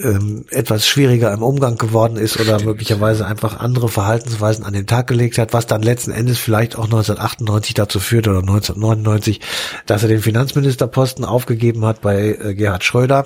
ähm, 0.02 0.44
etwas 0.50 0.86
schwieriger 0.86 1.32
im 1.32 1.42
Umgang 1.42 1.78
geworden 1.78 2.16
ist 2.16 2.40
oder 2.40 2.62
möglicherweise 2.62 3.26
einfach 3.26 3.58
andere 3.58 3.88
Verhaltensweisen 3.88 4.64
an 4.64 4.72
den 4.72 4.86
Tag 4.86 5.06
gelegt 5.06 5.38
hat, 5.38 5.52
was 5.52 5.66
dann 5.66 5.82
letzten 5.82 6.10
Endes 6.10 6.38
vielleicht 6.38 6.76
auch 6.76 6.84
1998 6.84 7.74
dazu 7.74 8.00
führt 8.00 8.28
oder 8.28 8.40
1999, 8.40 9.40
dass 9.86 10.02
er 10.02 10.08
den 10.08 10.22
Finanzministerposten 10.22 11.24
aufgegeben 11.24 11.84
hat 11.84 12.00
bei 12.00 12.38
äh, 12.40 12.54
Gerhard 12.54 12.84
Schröder. 12.84 13.24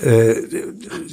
Äh, 0.00 0.34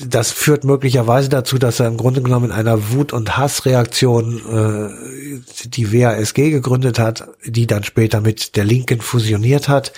das 0.05 0.31
führt 0.31 0.63
möglicherweise 0.63 1.29
dazu, 1.29 1.57
dass 1.57 1.79
er 1.79 1.87
im 1.87 1.97
Grunde 1.97 2.21
genommen 2.21 2.45
in 2.45 2.51
einer 2.67 2.91
Wut- 2.91 3.13
und 3.13 3.37
Hassreaktion 3.37 4.41
äh, 4.51 5.16
die 5.65 5.93
WASG 5.93 6.51
gegründet 6.51 6.99
hat, 6.99 7.27
die 7.45 7.67
dann 7.67 7.83
später 7.83 8.21
mit 8.21 8.55
der 8.55 8.65
Linken 8.65 9.01
fusioniert 9.01 9.67
hat. 9.67 9.93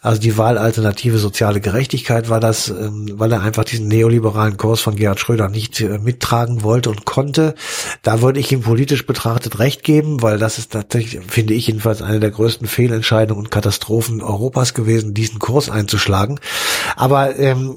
Also 0.00 0.20
die 0.20 0.36
Wahlalternative 0.36 1.18
Soziale 1.18 1.60
Gerechtigkeit 1.60 2.28
war 2.28 2.40
das, 2.40 2.68
ähm, 2.68 3.10
weil 3.14 3.32
er 3.32 3.42
einfach 3.42 3.64
diesen 3.64 3.88
neoliberalen 3.88 4.56
Kurs 4.56 4.80
von 4.80 4.96
Gerhard 4.96 5.20
Schröder 5.20 5.48
nicht 5.48 5.80
äh, 5.80 5.98
mittragen 5.98 6.62
wollte 6.62 6.90
und 6.90 7.04
konnte. 7.04 7.54
Da 8.02 8.22
würde 8.22 8.40
ich 8.40 8.52
ihm 8.52 8.62
politisch 8.62 9.06
betrachtet 9.06 9.58
recht 9.58 9.82
geben, 9.82 10.22
weil 10.22 10.38
das 10.38 10.58
ist 10.58 10.72
tatsächlich, 10.72 11.24
finde 11.26 11.54
ich 11.54 11.66
jedenfalls, 11.66 12.02
eine 12.02 12.20
der 12.20 12.30
größten 12.30 12.66
Fehlentscheidungen 12.66 13.44
und 13.44 13.50
Katastrophen 13.50 14.22
Europas 14.22 14.74
gewesen, 14.74 15.14
diesen 15.14 15.38
Kurs 15.38 15.70
einzuschlagen. 15.70 16.40
Aber 16.96 17.38
ähm, 17.38 17.76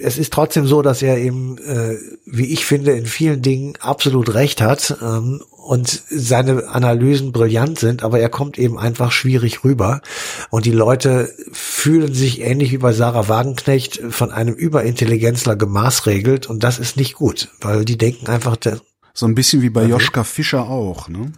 es 0.00 0.18
ist 0.18 0.32
trotzdem 0.32 0.66
so, 0.66 0.82
dass 0.82 1.02
er 1.02 1.18
eben, 1.18 1.58
äh, 1.58 1.96
wie 2.26 2.52
ich 2.52 2.64
finde, 2.64 2.92
in 2.92 3.06
vielen 3.06 3.42
Dingen 3.42 3.74
absolut 3.80 4.34
recht 4.34 4.60
hat 4.60 4.96
ähm, 5.02 5.42
und 5.62 6.02
seine 6.08 6.68
Analysen 6.68 7.32
brillant 7.32 7.78
sind, 7.78 8.02
aber 8.02 8.18
er 8.18 8.28
kommt 8.28 8.58
eben 8.58 8.78
einfach 8.78 9.12
schwierig 9.12 9.64
rüber. 9.64 10.00
Und 10.50 10.66
die 10.66 10.72
Leute 10.72 11.32
fühlen 11.52 12.14
sich 12.14 12.40
ähnlich 12.40 12.72
wie 12.72 12.78
bei 12.78 12.92
Sarah 12.92 13.28
Wagenknecht 13.28 14.00
von 14.10 14.30
einem 14.30 14.54
Überintelligenzler 14.54 15.56
gemaßregelt 15.56 16.48
und 16.48 16.64
das 16.64 16.78
ist 16.78 16.96
nicht 16.96 17.14
gut, 17.14 17.48
weil 17.60 17.84
die 17.84 17.98
denken 17.98 18.26
einfach, 18.28 18.56
so 19.12 19.26
ein 19.26 19.34
bisschen 19.34 19.62
wie 19.62 19.70
bei 19.70 19.84
Joschka 19.84 20.24
Fischer 20.24 20.68
auch, 20.68 21.08
ne? 21.08 21.32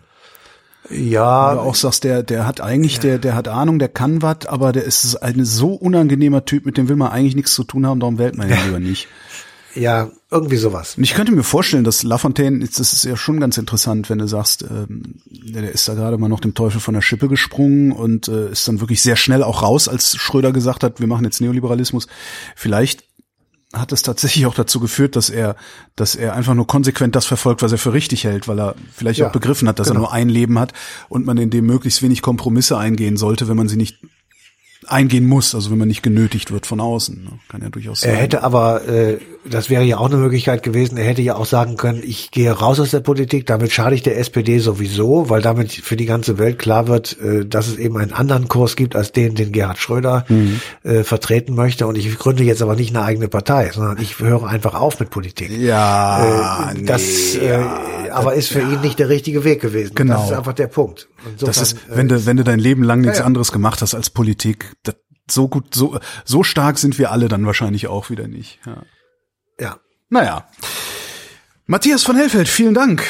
Ja. 0.91 1.55
Du 1.55 1.61
auch 1.61 1.75
sagst, 1.75 2.05
der, 2.05 2.23
der 2.23 2.47
hat 2.47 2.61
eigentlich, 2.61 2.97
ja. 2.97 3.03
der, 3.03 3.19
der 3.19 3.35
hat 3.35 3.49
Ahnung, 3.49 3.79
der 3.79 3.89
kann 3.89 4.23
was, 4.23 4.47
aber 4.47 4.73
der 4.73 4.85
ist 4.85 5.17
ein 5.17 5.45
so 5.45 5.75
unangenehmer 5.75 6.45
Typ, 6.45 6.67
mit 6.67 6.77
dem 6.77 6.89
will 6.89 6.97
man 6.97 7.13
eigentlich 7.13 7.37
nichts 7.37 7.55
zu 7.55 7.65
tun 7.65 7.87
haben, 7.87 8.01
darum 8.01 8.19
wählt 8.19 8.37
man 8.37 8.49
ihn 8.49 8.59
lieber 8.67 8.81
nicht. 8.81 9.09
Ja, 9.75 10.11
irgendwie 10.31 10.57
sowas. 10.57 10.97
Ich 10.99 11.15
könnte 11.15 11.33
mir 11.33 11.43
vorstellen, 11.43 11.85
dass 11.85 12.03
Lafontaine, 12.03 12.61
das 12.61 12.79
ist 12.79 13.05
ja 13.05 13.17
schon 13.17 13.41
ganz 13.41 13.57
interessant, 13.57 14.11
wenn 14.11 14.19
du 14.19 14.29
sagst, 14.29 14.63
ähm, 14.63 15.17
der 15.27 15.73
ist 15.73 15.89
da 15.89 15.95
gerade 15.95 16.19
mal 16.19 16.29
noch 16.29 16.41
dem 16.41 16.55
Teufel 16.55 16.81
von 16.81 16.95
der 16.95 17.01
Schippe 17.01 17.29
gesprungen 17.29 17.93
und 17.93 18.29
äh, 18.29 18.51
ist 18.51 18.69
dann 18.69 18.81
wirklich 18.81 19.03
sehr 19.03 19.17
schnell 19.17 19.43
auch 19.43 19.63
raus, 19.63 19.89
als 19.89 20.17
Schröder 20.17 20.53
gesagt 20.53 20.85
hat, 20.85 21.01
wir 21.01 21.07
machen 21.07 21.25
jetzt 21.25 21.41
Neoliberalismus. 21.41 22.07
Vielleicht 22.55 23.05
hat 23.73 23.93
es 23.93 24.03
tatsächlich 24.03 24.45
auch 24.47 24.55
dazu 24.55 24.81
geführt, 24.81 25.17
dass 25.17 25.31
er, 25.31 25.57
dass 25.97 26.15
er 26.15 26.35
einfach 26.35 26.55
nur 26.55 26.67
konsequent 26.67 27.17
das 27.17 27.25
verfolgt, 27.25 27.63
was 27.63 27.73
er 27.73 27.79
für 27.79 27.95
richtig 27.95 28.25
hält, 28.25 28.47
weil 28.47 28.61
er 28.61 28.75
vielleicht 28.95 29.21
ja, 29.21 29.29
auch 29.29 29.33
begriffen 29.33 29.67
hat, 29.67 29.79
dass 29.79 29.89
genau. 29.89 30.01
er 30.01 30.03
nur 30.03 30.13
ein 30.13 30.29
Leben 30.29 30.59
hat 30.59 30.75
und 31.09 31.25
man 31.25 31.39
in 31.39 31.49
dem 31.49 31.65
möglichst 31.65 32.03
wenig 32.03 32.21
Kompromisse 32.21 32.77
eingehen 32.77 33.17
sollte, 33.17 33.49
wenn 33.49 33.57
man 33.57 33.69
sie 33.69 33.77
nicht 33.77 33.99
eingehen 34.93 35.27
muss, 35.27 35.55
also 35.55 35.71
wenn 35.71 35.79
man 35.79 35.89
nicht 35.89 36.03
genötigt 36.03 36.53
wird 36.53 36.67
von 36.67 36.81
außen. 36.81 37.25
Ne? 37.25 37.31
Kann 37.49 37.63
ja 37.63 37.71
durchaus 37.71 38.01
sein. 38.01 38.11
Er 38.11 38.17
hätte 38.17 38.43
aber, 38.43 38.87
äh, 38.87 39.19
das 39.49 39.71
wäre 39.71 39.83
ja 39.83 39.99
auch 39.99 40.07
eine 40.07 40.17
Möglichkeit 40.17 40.63
gewesen, 40.63 40.97
er 40.97 41.05
hätte 41.05 41.23
ja 41.23 41.37
auch 41.37 41.47
sagen 41.47 41.77
können, 41.77 42.03
ich 42.05 42.31
gehe 42.31 42.51
raus 42.51 42.79
aus 42.79 42.91
der 42.91 43.01
Politik, 43.01 43.47
damit 43.47 43.73
schade 43.73 43.95
ich 43.95 44.03
der 44.03 44.19
SPD 44.19 44.59
sowieso, 44.59 45.31
weil 45.31 45.43
damit 45.43 45.73
für 45.73 45.97
die 45.97 46.07
ganze 46.07 46.39
Welt 46.39 46.59
klar 46.59 46.89
wird, 46.89 47.19
äh, 47.21 47.45
dass 47.47 47.69
es 47.69 47.77
eben 47.77 47.97
einen 47.97 48.13
anderen 48.13 48.49
Kurs 48.49 48.77
gibt 48.77 48.95
als 48.95 49.13
den, 49.13 49.35
den 49.35 49.53
Gerhard 49.53 49.79
Schröder 49.79 50.25
mhm. 50.29 50.61
äh, 50.83 51.03
vertreten 51.03 51.55
möchte. 51.55 51.87
Und 51.87 51.97
ich 51.97 52.19
gründe 52.19 52.45
jetzt 52.45 52.63
aber 52.63 52.77
nicht 52.77 52.95
eine 52.95 53.05
eigene 53.05 53.29
Partei, 53.29 53.71
sondern 53.73 53.99
ich 54.01 54.19
höre 54.21 54.47
einfach 54.47 54.75
auf 54.75 55.01
mit 55.01 55.11
Politik. 55.11 55.51
Ja, 55.51 56.73
äh, 56.73 56.83
das, 56.85 57.03
nee, 57.03 57.49
ja, 57.49 58.07
äh, 58.07 58.11
aber 58.11 58.35
ist 58.35 58.49
für 58.49 58.61
ja. 58.61 58.71
ihn 58.71 58.81
nicht 58.81 58.99
der 58.99 59.09
richtige 59.09 59.45
Weg 59.45 59.61
gewesen. 59.61 59.95
Genau. 59.95 60.15
Das 60.15 60.31
ist 60.31 60.37
einfach 60.37 60.53
der 60.53 60.67
Punkt. 60.67 61.09
Insofern, 61.25 61.47
das 61.47 61.63
ist, 61.63 61.77
wenn 61.89 62.09
du, 62.09 62.27
wenn 62.27 62.37
du 62.37 62.45
dein 62.45 62.59
Leben 62.59 62.83
lang 62.83 63.01
nichts 63.01 63.19
ja, 63.19 63.25
anderes 63.25 63.53
gemacht 63.53 63.81
hast 63.83 63.95
als 63.95 64.11
Politik, 64.11 64.73
so 65.33 65.49
gut, 65.49 65.75
so, 65.75 65.99
so 66.25 66.43
stark 66.43 66.79
sind 66.79 66.99
wir 66.99 67.11
alle 67.11 67.29
dann 67.29 67.47
wahrscheinlich 67.47 67.87
auch 67.89 68.11
wieder 68.11 68.29
nicht. 68.29 68.59
Ja. 68.67 68.83
ja. 69.59 69.77
Naja. 70.09 70.47
Matthias 71.67 72.03
von 72.03 72.17
Hellfeld, 72.17 72.49
vielen 72.49 72.75
Dank. 72.75 73.05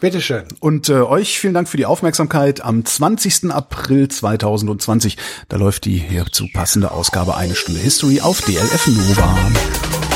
Bitteschön. 0.00 0.42
Und 0.58 0.88
äh, 0.88 0.94
euch 0.94 1.38
vielen 1.38 1.54
Dank 1.54 1.68
für 1.68 1.76
die 1.76 1.86
Aufmerksamkeit. 1.86 2.60
Am 2.60 2.84
20. 2.84 3.52
April 3.52 4.08
2020, 4.08 5.16
da 5.48 5.58
läuft 5.58 5.84
die 5.84 5.98
hierzu 5.98 6.48
passende 6.52 6.90
Ausgabe 6.90 7.36
Eine 7.36 7.54
Stunde 7.54 7.80
History 7.80 8.20
auf 8.20 8.40
DLF 8.40 8.88
Nova. 8.88 10.11